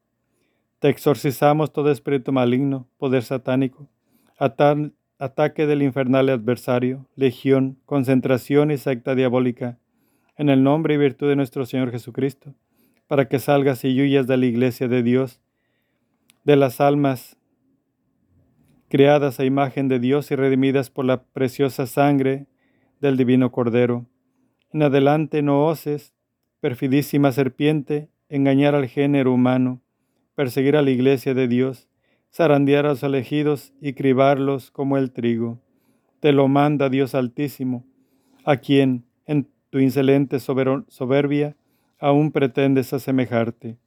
Te 0.81 0.91
exorcizamos 0.91 1.73
todo 1.73 1.91
espíritu 1.91 2.31
maligno, 2.31 2.87
poder 2.99 3.23
satánico, 3.23 3.89
ataque 4.37 5.67
del 5.67 5.81
infernal 5.81 6.29
adversario, 6.29 7.07
legión, 7.17 7.79
concentración 7.87 8.71
y 8.71 8.77
secta 8.77 9.15
diabólica, 9.15 9.79
en 10.37 10.51
el 10.51 10.63
nombre 10.63 10.93
y 10.93 10.99
virtud 10.99 11.31
de 11.31 11.37
nuestro 11.37 11.65
Señor 11.65 11.91
Jesucristo, 11.91 12.53
para 13.07 13.29
que 13.29 13.39
salgas 13.39 13.83
y 13.83 13.99
huyas 13.99 14.27
de 14.27 14.37
la 14.37 14.45
iglesia 14.45 14.89
de 14.89 15.03
Dios, 15.03 15.41
de 16.45 16.57
las 16.57 16.83
almas 16.83 17.39
creadas 18.91 19.39
a 19.39 19.45
imagen 19.45 19.87
de 19.87 20.01
Dios 20.01 20.33
y 20.33 20.35
redimidas 20.35 20.91
por 20.91 21.05
la 21.05 21.23
preciosa 21.23 21.87
sangre 21.87 22.47
del 23.01 23.17
divino 23.17 23.53
Cordero. 23.53 24.05
En 24.73 24.83
adelante 24.83 25.43
no 25.43 25.65
oses, 25.65 26.13
perfidísima 26.59 27.31
serpiente, 27.31 28.09
engañar 28.29 28.75
al 28.75 28.89
género 28.89 29.33
humano, 29.33 29.81
perseguir 30.35 30.77
a 30.77 30.83
la 30.83 30.91
iglesia 30.91 31.35
de 31.35 31.47
Dios, 31.47 31.89
zarandear 32.35 32.85
a 32.85 32.91
los 32.91 33.03
elegidos 33.05 33.73
y 33.81 33.93
cribarlos 33.93 34.73
como 34.73 34.99
el 34.99 35.13
trigo. 35.13 35.61
Te 36.19 36.33
lo 36.33 36.49
manda 36.49 36.89
Dios 36.89 37.15
Altísimo, 37.15 37.87
a 38.45 38.57
quien, 38.57 39.05
en 39.25 39.47
tu 39.71 39.79
insolente 39.79 40.41
soberbia, 40.41 41.57
aún 42.01 42.33
pretendes 42.33 42.93
asemejarte, 42.93 43.79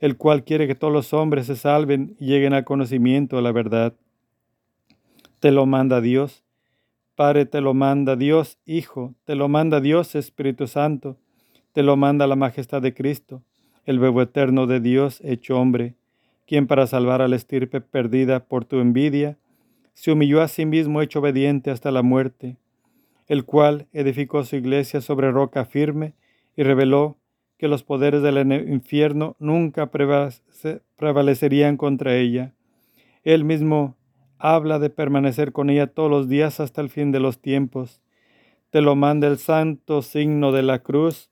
el 0.00 0.18
cual 0.18 0.44
quiere 0.44 0.66
que 0.66 0.74
todos 0.74 0.92
los 0.92 1.14
hombres 1.14 1.46
se 1.46 1.56
salven 1.56 2.14
y 2.20 2.26
lleguen 2.26 2.52
al 2.52 2.64
conocimiento 2.64 3.36
de 3.36 3.42
la 3.42 3.52
verdad. 3.52 3.94
Te 5.40 5.50
lo 5.50 5.66
manda 5.66 6.00
Dios, 6.00 6.44
Padre, 7.16 7.44
te 7.44 7.60
lo 7.60 7.74
manda 7.74 8.16
Dios, 8.16 8.58
Hijo, 8.64 9.14
te 9.24 9.34
lo 9.34 9.48
manda 9.48 9.80
Dios, 9.80 10.14
Espíritu 10.14 10.66
Santo, 10.66 11.16
te 11.72 11.82
lo 11.82 11.96
manda 11.96 12.26
la 12.26 12.36
majestad 12.36 12.80
de 12.80 12.94
Cristo, 12.94 13.42
el 13.84 13.98
bebo 13.98 14.22
eterno 14.22 14.66
de 14.66 14.80
Dios 14.80 15.20
hecho 15.24 15.58
hombre 15.58 15.96
quien 16.50 16.66
para 16.66 16.88
salvar 16.88 17.22
a 17.22 17.28
la 17.28 17.36
estirpe 17.36 17.80
perdida 17.80 18.40
por 18.40 18.64
tu 18.64 18.80
envidia, 18.80 19.38
se 19.94 20.10
humilló 20.10 20.42
a 20.42 20.48
sí 20.48 20.66
mismo 20.66 21.00
hecho 21.00 21.20
obediente 21.20 21.70
hasta 21.70 21.92
la 21.92 22.02
muerte, 22.02 22.56
el 23.28 23.44
cual 23.44 23.86
edificó 23.92 24.42
su 24.42 24.56
iglesia 24.56 25.00
sobre 25.00 25.30
roca 25.30 25.64
firme 25.64 26.14
y 26.56 26.64
reveló 26.64 27.18
que 27.56 27.68
los 27.68 27.84
poderes 27.84 28.22
del 28.22 28.50
infierno 28.68 29.36
nunca 29.38 29.92
prevalecerían 29.92 31.76
contra 31.76 32.16
ella. 32.16 32.52
Él 33.22 33.44
mismo 33.44 33.94
habla 34.40 34.78
de 34.78 34.90
permanecer 34.90 35.52
con 35.52 35.70
ella 35.70 35.86
todos 35.86 36.10
los 36.10 36.28
días 36.28 36.58
hasta 36.58 36.80
el 36.80 36.90
fin 36.90 37.12
de 37.12 37.20
los 37.20 37.40
tiempos. 37.40 38.00
Te 38.70 38.80
lo 38.80 38.96
manda 38.96 39.28
el 39.28 39.38
santo 39.38 40.02
signo 40.02 40.50
de 40.50 40.62
la 40.62 40.80
cruz 40.80 41.30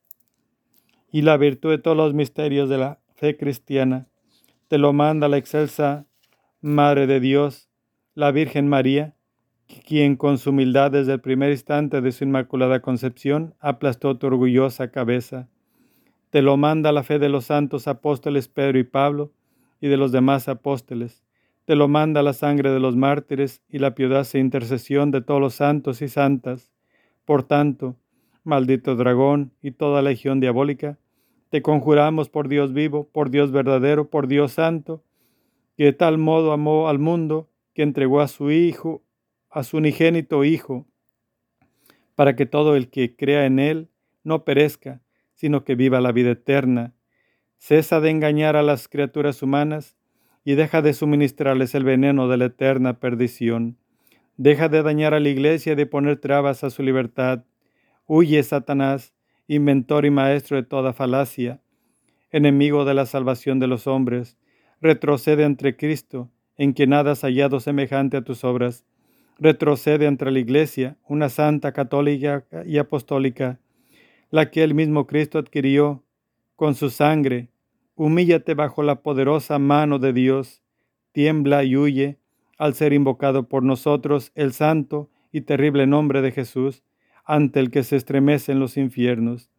y 1.10 1.22
la 1.22 1.36
virtud 1.36 1.70
de 1.70 1.78
todos 1.78 1.96
los 1.96 2.14
misterios 2.14 2.68
de 2.68 2.78
la 2.78 3.00
fe 3.16 3.36
cristiana 3.36 4.06
te 4.68 4.76
lo 4.76 4.92
manda 4.92 5.28
la 5.28 5.38
excelsa 5.38 6.06
Madre 6.60 7.06
de 7.06 7.20
Dios, 7.20 7.70
la 8.14 8.32
Virgen 8.32 8.68
María, 8.68 9.14
quien 9.86 10.16
con 10.16 10.36
su 10.36 10.50
humildad 10.50 10.90
desde 10.90 11.14
el 11.14 11.20
primer 11.20 11.52
instante 11.52 12.02
de 12.02 12.12
su 12.12 12.24
inmaculada 12.24 12.80
concepción 12.80 13.54
aplastó 13.60 14.18
tu 14.18 14.26
orgullosa 14.26 14.90
cabeza. 14.90 15.48
Te 16.28 16.42
lo 16.42 16.58
manda 16.58 16.92
la 16.92 17.02
fe 17.02 17.18
de 17.18 17.30
los 17.30 17.46
santos 17.46 17.88
apóstoles 17.88 18.48
Pedro 18.48 18.78
y 18.78 18.84
Pablo 18.84 19.32
y 19.80 19.88
de 19.88 19.96
los 19.96 20.12
demás 20.12 20.48
apóstoles. 20.48 21.24
Te 21.68 21.76
lo 21.76 21.86
manda 21.86 22.22
la 22.22 22.32
sangre 22.32 22.70
de 22.70 22.80
los 22.80 22.96
mártires 22.96 23.62
y 23.68 23.78
la 23.78 23.94
piadosa 23.94 24.38
intercesión 24.38 25.10
de 25.10 25.20
todos 25.20 25.38
los 25.38 25.52
santos 25.52 26.00
y 26.00 26.08
santas. 26.08 26.72
Por 27.26 27.42
tanto, 27.42 27.94
maldito 28.42 28.96
dragón 28.96 29.52
y 29.60 29.72
toda 29.72 30.00
legión 30.00 30.40
diabólica, 30.40 30.98
te 31.50 31.60
conjuramos 31.60 32.30
por 32.30 32.48
Dios 32.48 32.72
vivo, 32.72 33.10
por 33.12 33.28
Dios 33.28 33.52
verdadero, 33.52 34.08
por 34.08 34.28
Dios 34.28 34.52
santo, 34.52 35.04
que 35.76 35.84
de 35.84 35.92
tal 35.92 36.16
modo 36.16 36.52
amó 36.52 36.88
al 36.88 36.98
mundo 36.98 37.50
que 37.74 37.82
entregó 37.82 38.22
a 38.22 38.28
su 38.28 38.50
Hijo, 38.50 39.02
a 39.50 39.62
su 39.62 39.76
unigénito 39.76 40.44
Hijo, 40.44 40.86
para 42.14 42.34
que 42.34 42.46
todo 42.46 42.76
el 42.76 42.88
que 42.88 43.14
crea 43.14 43.44
en 43.44 43.58
Él 43.58 43.90
no 44.24 44.42
perezca, 44.42 45.02
sino 45.34 45.64
que 45.64 45.74
viva 45.74 46.00
la 46.00 46.12
vida 46.12 46.30
eterna. 46.30 46.94
Cesa 47.58 48.00
de 48.00 48.08
engañar 48.08 48.56
a 48.56 48.62
las 48.62 48.88
criaturas 48.88 49.42
humanas 49.42 49.97
y 50.48 50.54
deja 50.54 50.80
de 50.80 50.94
suministrarles 50.94 51.74
el 51.74 51.84
veneno 51.84 52.26
de 52.26 52.38
la 52.38 52.46
eterna 52.46 53.00
perdición. 53.00 53.76
Deja 54.38 54.70
de 54.70 54.82
dañar 54.82 55.12
a 55.12 55.20
la 55.20 55.28
iglesia 55.28 55.74
y 55.74 55.76
de 55.76 55.84
poner 55.84 56.20
trabas 56.20 56.64
a 56.64 56.70
su 56.70 56.82
libertad. 56.82 57.44
Huye, 58.06 58.42
Satanás, 58.42 59.12
inventor 59.46 60.06
y 60.06 60.10
maestro 60.10 60.56
de 60.56 60.62
toda 60.62 60.94
falacia, 60.94 61.60
enemigo 62.30 62.86
de 62.86 62.94
la 62.94 63.04
salvación 63.04 63.58
de 63.58 63.66
los 63.66 63.86
hombres, 63.86 64.38
retrocede 64.80 65.44
ante 65.44 65.76
Cristo, 65.76 66.30
en 66.56 66.72
quien 66.72 66.88
nada 66.88 67.10
has 67.10 67.20
hallado 67.20 67.60
semejante 67.60 68.16
a 68.16 68.22
tus 68.22 68.42
obras. 68.42 68.86
Retrocede 69.38 70.06
ante 70.06 70.30
la 70.30 70.38
Iglesia, 70.38 70.96
una 71.06 71.28
santa 71.28 71.72
católica 71.72 72.46
y 72.64 72.78
apostólica, 72.78 73.58
la 74.30 74.50
que 74.50 74.64
el 74.64 74.72
mismo 74.72 75.06
Cristo 75.06 75.38
adquirió 75.38 76.04
con 76.56 76.74
su 76.74 76.88
sangre. 76.88 77.50
Humíllate 78.00 78.54
bajo 78.54 78.84
la 78.84 79.02
poderosa 79.02 79.58
mano 79.58 79.98
de 79.98 80.12
Dios, 80.12 80.62
tiembla 81.10 81.64
y 81.64 81.76
huye 81.76 82.20
al 82.56 82.74
ser 82.74 82.92
invocado 82.92 83.48
por 83.48 83.64
nosotros 83.64 84.30
el 84.36 84.52
santo 84.52 85.10
y 85.32 85.40
terrible 85.40 85.84
nombre 85.88 86.22
de 86.22 86.30
Jesús, 86.30 86.84
ante 87.24 87.58
el 87.58 87.72
que 87.72 87.82
se 87.82 87.96
estremecen 87.96 88.60
los 88.60 88.76
infiernos, 88.76 89.50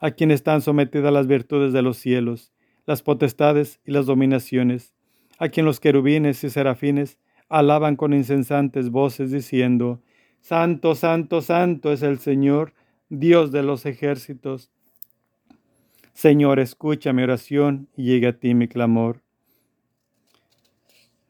a 0.00 0.10
quien 0.10 0.32
están 0.32 0.60
sometidas 0.60 1.12
las 1.12 1.28
virtudes 1.28 1.72
de 1.72 1.82
los 1.82 1.96
cielos, 1.96 2.52
las 2.84 3.02
potestades 3.02 3.78
y 3.84 3.92
las 3.92 4.06
dominaciones, 4.06 4.92
a 5.38 5.48
quien 5.48 5.64
los 5.64 5.78
querubines 5.78 6.42
y 6.42 6.50
serafines 6.50 7.20
alaban 7.48 7.94
con 7.94 8.12
incesantes 8.12 8.90
voces 8.90 9.30
diciendo, 9.30 10.02
Santo, 10.40 10.96
Santo, 10.96 11.42
Santo 11.42 11.92
es 11.92 12.02
el 12.02 12.18
Señor, 12.18 12.74
Dios 13.08 13.52
de 13.52 13.62
los 13.62 13.86
ejércitos. 13.86 14.72
Señor, 16.14 16.60
escucha 16.60 17.12
mi 17.12 17.24
oración 17.24 17.88
y 17.96 18.04
llegue 18.04 18.28
a 18.28 18.38
ti 18.38 18.54
mi 18.54 18.68
clamor. 18.68 19.20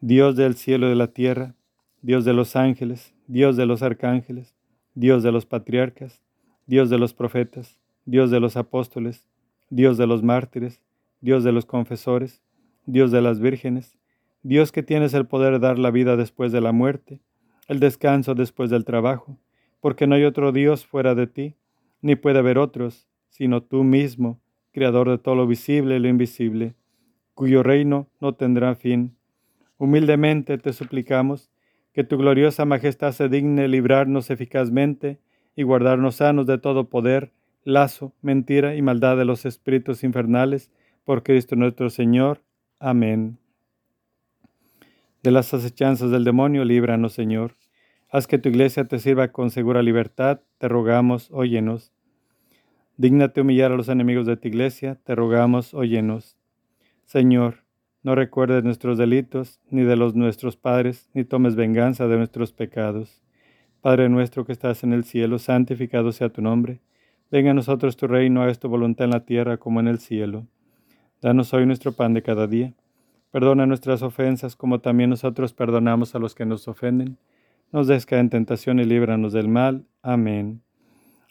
Dios 0.03 0.37
del 0.37 0.57
cielo 0.57 0.87
y 0.87 0.91
de 0.91 0.95
la 0.95 1.09
tierra, 1.09 1.55
Dios 2.03 2.27
de 2.27 2.35
los 2.35 2.55
ángeles, 2.55 3.15
Dios 3.27 3.57
de 3.57 3.65
los 3.65 3.83
arcángeles, 3.83 4.55
Dios 4.95 5.23
de 5.23 5.33
los 5.33 5.47
patriarcas, 5.47 6.23
Dios 6.67 6.91
de 6.91 6.99
los 6.99 7.15
profetas, 7.15 7.81
Dios 8.05 8.31
de 8.31 8.41
los 8.41 8.59
apóstoles, 8.59 9.27
Dios 9.71 9.97
de 9.97 10.07
los 10.07 10.23
mártires, 10.23 10.83
Dios 11.23 11.45
de 11.45 11.53
los 11.53 11.65
confesores, 11.65 12.43
Dios 12.85 13.11
de 13.11 13.23
las 13.23 13.41
vírgenes, 13.41 13.97
Dios 14.43 14.71
que 14.71 14.83
tienes 14.83 15.15
el 15.15 15.27
poder 15.27 15.55
de 15.55 15.61
dar 15.61 15.79
la 15.79 15.91
vida 15.91 16.17
después 16.17 16.53
de 16.53 16.61
la 16.61 16.73
muerte, 16.73 17.23
el 17.69 17.81
descanso 17.81 18.35
después 18.35 18.69
del 18.69 18.85
trabajo, 18.85 19.39
porque 19.81 20.07
no 20.07 20.15
hay 20.15 20.25
otro 20.25 20.53
Dios 20.53 20.85
fuera 20.85 21.15
de 21.15 21.27
ti, 21.27 21.57
ni 22.03 22.17
puede 22.17 22.39
haber 22.39 22.59
otros, 22.59 23.09
sino 23.31 23.63
tú 23.63 23.83
mismo, 23.83 24.44
creador 24.75 25.09
de 25.09 25.19
todo 25.19 25.37
lo 25.37 25.47
visible 25.47 25.97
y 25.97 26.01
lo 26.01 26.09
invisible, 26.09 26.75
cuyo 27.33 27.63
reino 27.63 28.09
no 28.21 28.35
tendrá 28.35 28.75
fin. 28.75 29.17
Humildemente 29.79 30.59
te 30.59 30.73
suplicamos 30.73 31.51
que 31.95 32.05
tu 32.05 32.19
gloriosa 32.19 32.65
majestad 32.65 33.13
se 33.13 33.29
digne 33.29 33.69
librarnos 33.69 34.31
eficazmente 34.31 35.21
y 35.57 35.63
guardarnos 35.63 36.17
sanos 36.17 36.47
de 36.47 36.59
todo 36.59 36.89
poder, 36.91 37.33
lazo, 37.63 38.13
mentira 38.21 38.75
y 38.75 38.83
maldad 38.83 39.17
de 39.17 39.25
los 39.25 39.47
espíritus 39.47 40.03
infernales, 40.03 40.71
por 41.05 41.23
Cristo 41.23 41.55
nuestro 41.55 41.89
Señor. 41.89 42.41
Amén. 42.81 43.39
De 45.23 45.31
las 45.31 45.55
acechanzas 45.55 46.11
del 46.11 46.25
demonio, 46.25 46.65
líbranos, 46.65 47.13
Señor. 47.13 47.55
Haz 48.11 48.27
que 48.27 48.39
tu 48.39 48.49
iglesia 48.49 48.87
te 48.87 48.99
sirva 48.99 49.29
con 49.29 49.51
segura 49.51 49.83
libertad, 49.83 50.41
te 50.59 50.69
rogamos, 50.69 51.31
óyenos. 51.31 51.94
Dígnate 52.97 53.41
humillar 53.41 53.73
a 53.73 53.77
los 53.77 53.89
enemigos 53.89 54.25
de 54.25 54.37
tu 54.37 54.47
iglesia, 54.47 55.01
te 55.03 55.17
rogamos, 55.17 55.75
óyenos. 55.75 56.37
Señor, 57.05 57.65
no 58.05 58.15
recuerdes 58.15 58.63
nuestros 58.63 58.99
delitos, 58.99 59.61
ni 59.69 59.83
de 59.83 59.97
los 59.97 60.15
nuestros 60.15 60.57
padres, 60.57 61.11
ni 61.13 61.25
tomes 61.25 61.57
venganza 61.57 62.07
de 62.07 62.19
nuestros 62.19 62.53
pecados. 62.53 63.23
Padre 63.81 64.09
nuestro 64.09 64.45
que 64.45 64.53
estás 64.53 64.85
en 64.85 64.93
el 64.93 65.05
cielo, 65.05 65.39
santificado 65.39 66.13
sea 66.13 66.29
tu 66.29 66.41
nombre. 66.41 66.81
Venga 67.31 67.51
a 67.51 67.55
nosotros 67.55 67.97
tu 67.97 68.07
reino, 68.07 68.43
hagas 68.43 68.61
tu 68.61 68.69
voluntad 68.69 69.07
en 69.07 69.11
la 69.11 69.25
tierra 69.25 69.57
como 69.57 69.81
en 69.81 69.89
el 69.89 69.99
cielo. 69.99 70.47
Danos 71.21 71.53
hoy 71.53 71.67
nuestro 71.67 71.93
pan 71.93 72.15
de 72.15 72.23
cada 72.23 72.47
día. 72.47 72.75
Perdona 73.31 73.67
nuestras 73.67 74.03
ofensas 74.03 74.55
como 74.55 74.81
también 74.81 75.11
nosotros 75.11 75.53
perdonamos 75.53 76.15
a 76.15 76.21
los 76.21 76.35
que 76.35 76.47
nos 76.47 76.69
ofenden. 76.69 77.19
Nos 77.73 77.89
des 77.89 78.07
en 78.13 78.31
tentación 78.31 78.79
y 78.79 78.85
líbranos 78.85 79.33
del 79.33 79.49
mal. 79.49 79.85
Amén. 80.03 80.64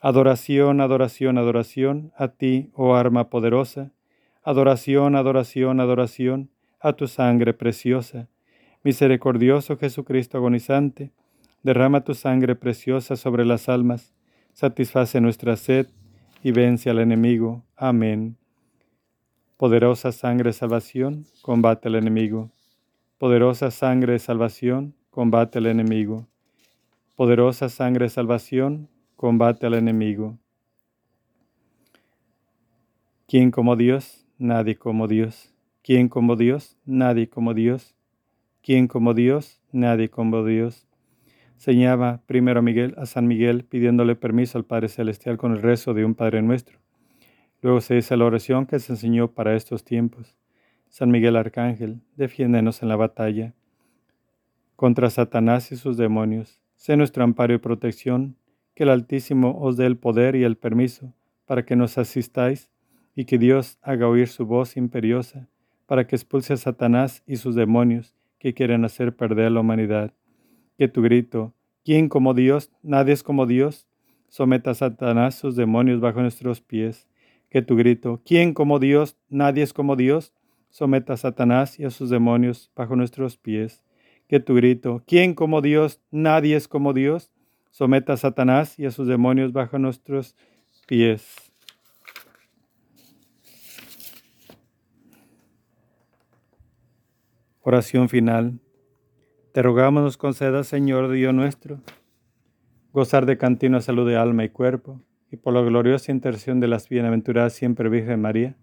Adoración, 0.05 0.81
adoración, 0.81 1.37
adoración 1.37 2.11
a 2.17 2.27
ti, 2.27 2.69
oh 2.73 2.93
arma 2.93 3.29
poderosa. 3.29 3.93
Adoración, 4.43 5.15
adoración, 5.15 5.79
adoración 5.79 6.49
a 6.81 6.91
tu 6.91 7.07
sangre 7.07 7.53
preciosa. 7.53 8.27
Misericordioso 8.83 9.77
Jesucristo 9.77 10.37
agonizante, 10.37 11.13
derrama 11.63 12.03
tu 12.03 12.15
sangre 12.15 12.53
preciosa 12.57 13.15
sobre 13.15 13.45
las 13.45 13.69
almas, 13.69 14.13
satisface 14.51 15.21
nuestra 15.21 15.55
sed 15.55 15.87
y 16.43 16.51
vence 16.51 16.89
al 16.89 16.99
enemigo. 16.99 17.63
Amén. 17.77 18.35
Poderosa 19.55 20.11
sangre 20.11 20.49
de 20.49 20.53
salvación, 20.53 21.27
combate 21.41 21.87
al 21.87 21.95
enemigo. 21.95 22.51
Poderosa 23.17 23.71
sangre 23.71 24.11
de 24.11 24.19
salvación, 24.19 24.95
combate 25.11 25.59
al 25.59 25.67
enemigo. 25.67 26.27
Poderosa 27.15 27.69
sangre 27.69 28.07
de 28.07 28.09
salvación, 28.09 28.89
combate 29.23 29.65
al 29.65 29.75
enemigo. 29.75 30.37
¿Quién 33.25 33.51
como 33.51 33.77
Dios? 33.77 34.27
Nadie 34.37 34.75
como 34.75 35.07
Dios. 35.07 35.53
¿Quién 35.81 36.09
como 36.09 36.35
Dios? 36.35 36.77
Nadie 36.83 37.29
como 37.29 37.53
Dios. 37.53 37.95
¿Quién 38.61 38.89
como 38.89 39.13
Dios? 39.13 39.61
Nadie 39.71 40.09
como 40.09 40.43
Dios. 40.43 40.89
Señaba 41.55 42.21
primero 42.25 42.59
a 42.59 42.63
Miguel, 42.63 42.95
a 42.97 43.05
San 43.05 43.25
Miguel, 43.27 43.63
pidiéndole 43.63 44.17
permiso 44.17 44.57
al 44.57 44.65
Padre 44.65 44.89
Celestial 44.89 45.37
con 45.37 45.53
el 45.53 45.61
rezo 45.61 45.93
de 45.93 46.03
un 46.03 46.15
Padre 46.15 46.41
Nuestro. 46.41 46.79
Luego 47.61 47.79
se 47.79 47.95
dice 47.95 48.17
la 48.17 48.25
oración 48.25 48.65
que 48.65 48.79
se 48.79 48.91
enseñó 48.91 49.31
para 49.31 49.55
estos 49.55 49.85
tiempos. 49.85 50.37
San 50.89 51.11
Miguel 51.11 51.37
Arcángel, 51.37 52.01
defiéndenos 52.17 52.83
en 52.83 52.89
la 52.89 52.97
batalla 52.97 53.53
contra 54.75 55.09
Satanás 55.09 55.71
y 55.71 55.77
sus 55.77 55.95
demonios. 55.95 56.59
Sé 56.75 56.97
nuestro 56.97 57.23
amparo 57.23 57.53
y 57.53 57.59
protección 57.59 58.35
que 58.75 58.83
el 58.83 58.89
Altísimo 58.89 59.59
os 59.59 59.77
dé 59.77 59.85
el 59.85 59.97
poder 59.97 60.35
y 60.35 60.43
el 60.43 60.57
permiso 60.57 61.13
para 61.45 61.65
que 61.65 61.75
nos 61.75 61.97
asistáis 61.97 62.69
y 63.15 63.25
que 63.25 63.37
Dios 63.37 63.77
haga 63.81 64.07
oír 64.07 64.27
su 64.27 64.45
voz 64.45 64.77
imperiosa 64.77 65.47
para 65.85 66.07
que 66.07 66.15
expulse 66.15 66.53
a 66.53 66.57
Satanás 66.57 67.23
y 67.27 67.35
sus 67.35 67.55
demonios 67.55 68.15
que 68.39 68.53
quieren 68.53 68.85
hacer 68.85 69.15
perder 69.15 69.47
a 69.47 69.49
la 69.51 69.59
humanidad. 69.59 70.13
Que 70.77 70.87
tu 70.87 71.01
grito, 71.01 71.53
¿quién 71.83 72.09
como 72.09 72.33
Dios? 72.33 72.71
Nadie 72.81 73.13
es 73.13 73.23
como 73.23 73.45
Dios. 73.45 73.87
Someta 74.27 74.71
a 74.71 74.73
Satanás 74.73 75.35
sus 75.35 75.55
demonios 75.55 75.99
bajo 75.99 76.21
nuestros 76.21 76.61
pies. 76.61 77.07
Que 77.49 77.61
tu 77.61 77.75
grito, 77.75 78.21
¿quién 78.25 78.53
como 78.53 78.79
Dios? 78.79 79.17
Nadie 79.29 79.63
es 79.63 79.73
como 79.73 79.95
Dios. 79.95 80.33
Someta 80.69 81.13
a 81.13 81.17
Satanás 81.17 81.79
y 81.79 81.85
a 81.85 81.91
sus 81.91 82.09
demonios 82.09 82.71
bajo 82.75 82.95
nuestros 82.95 83.37
pies. 83.37 83.83
Que 84.27 84.39
tu 84.39 84.55
grito, 84.55 85.03
¿quién 85.05 85.35
como 85.35 85.61
Dios? 85.61 86.01
Nadie 86.09 86.55
es 86.55 86.67
como 86.67 86.93
Dios 86.93 87.32
someta 87.73 88.13
a 88.13 88.17
Satanás 88.17 88.77
y 88.77 88.85
a 88.85 88.91
sus 88.91 89.07
demonios 89.07 89.51
bajo 89.51 89.79
nuestros 89.79 90.35
pies. 90.87 91.51
Oración 97.61 98.09
final. 98.09 98.59
Te 99.53 99.63
rogamos 99.63 100.03
nos 100.03 100.17
conceda, 100.17 100.63
Señor 100.63 101.11
Dios 101.11 101.33
nuestro, 101.33 101.81
gozar 102.91 103.25
de 103.25 103.37
continua 103.37 103.81
salud 103.81 104.07
de 104.07 104.17
alma 104.17 104.43
y 104.43 104.49
cuerpo, 104.49 105.01
y 105.31 105.37
por 105.37 105.53
la 105.53 105.61
gloriosa 105.61 106.11
intercesión 106.11 106.59
de 106.59 106.67
las 106.67 106.89
bienaventuradas 106.89 107.53
siempre 107.53 107.89
Virgen 107.89 108.21
María, 108.21 108.55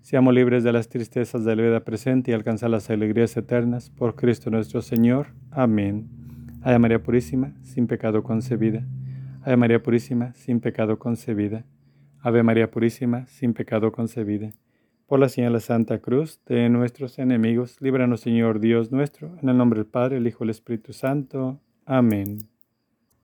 seamos 0.00 0.34
libres 0.34 0.64
de 0.64 0.72
las 0.72 0.88
tristezas 0.88 1.44
de 1.44 1.54
la 1.54 1.62
vida 1.62 1.84
presente 1.84 2.32
y 2.32 2.34
alcanzar 2.34 2.70
las 2.70 2.90
alegrías 2.90 3.36
eternas 3.36 3.90
por 3.90 4.16
Cristo 4.16 4.50
nuestro 4.50 4.82
Señor. 4.82 5.28
Amén. 5.50 6.27
Ave 6.68 6.78
María 6.80 7.02
Purísima, 7.02 7.54
sin 7.62 7.86
pecado 7.86 8.22
concebida. 8.22 8.84
Ave 9.40 9.56
María 9.56 9.82
Purísima, 9.82 10.34
sin 10.34 10.60
pecado 10.60 10.98
concebida. 10.98 11.64
Ave 12.20 12.42
María 12.42 12.70
Purísima, 12.70 13.26
sin 13.26 13.54
pecado 13.54 13.90
concebida. 13.90 14.52
Por 15.06 15.18
la 15.18 15.30
señal 15.30 15.54
de 15.54 15.60
Santa 15.60 16.00
Cruz 16.00 16.42
de 16.44 16.68
nuestros 16.68 17.18
enemigos, 17.18 17.80
líbranos 17.80 18.20
Señor 18.20 18.60
Dios 18.60 18.92
nuestro, 18.92 19.34
en 19.40 19.48
el 19.48 19.56
nombre 19.56 19.78
del 19.78 19.86
Padre, 19.86 20.18
el 20.18 20.26
Hijo 20.26 20.44
y 20.44 20.48
el 20.48 20.50
Espíritu 20.50 20.92
Santo. 20.92 21.58
Amén. 21.86 22.36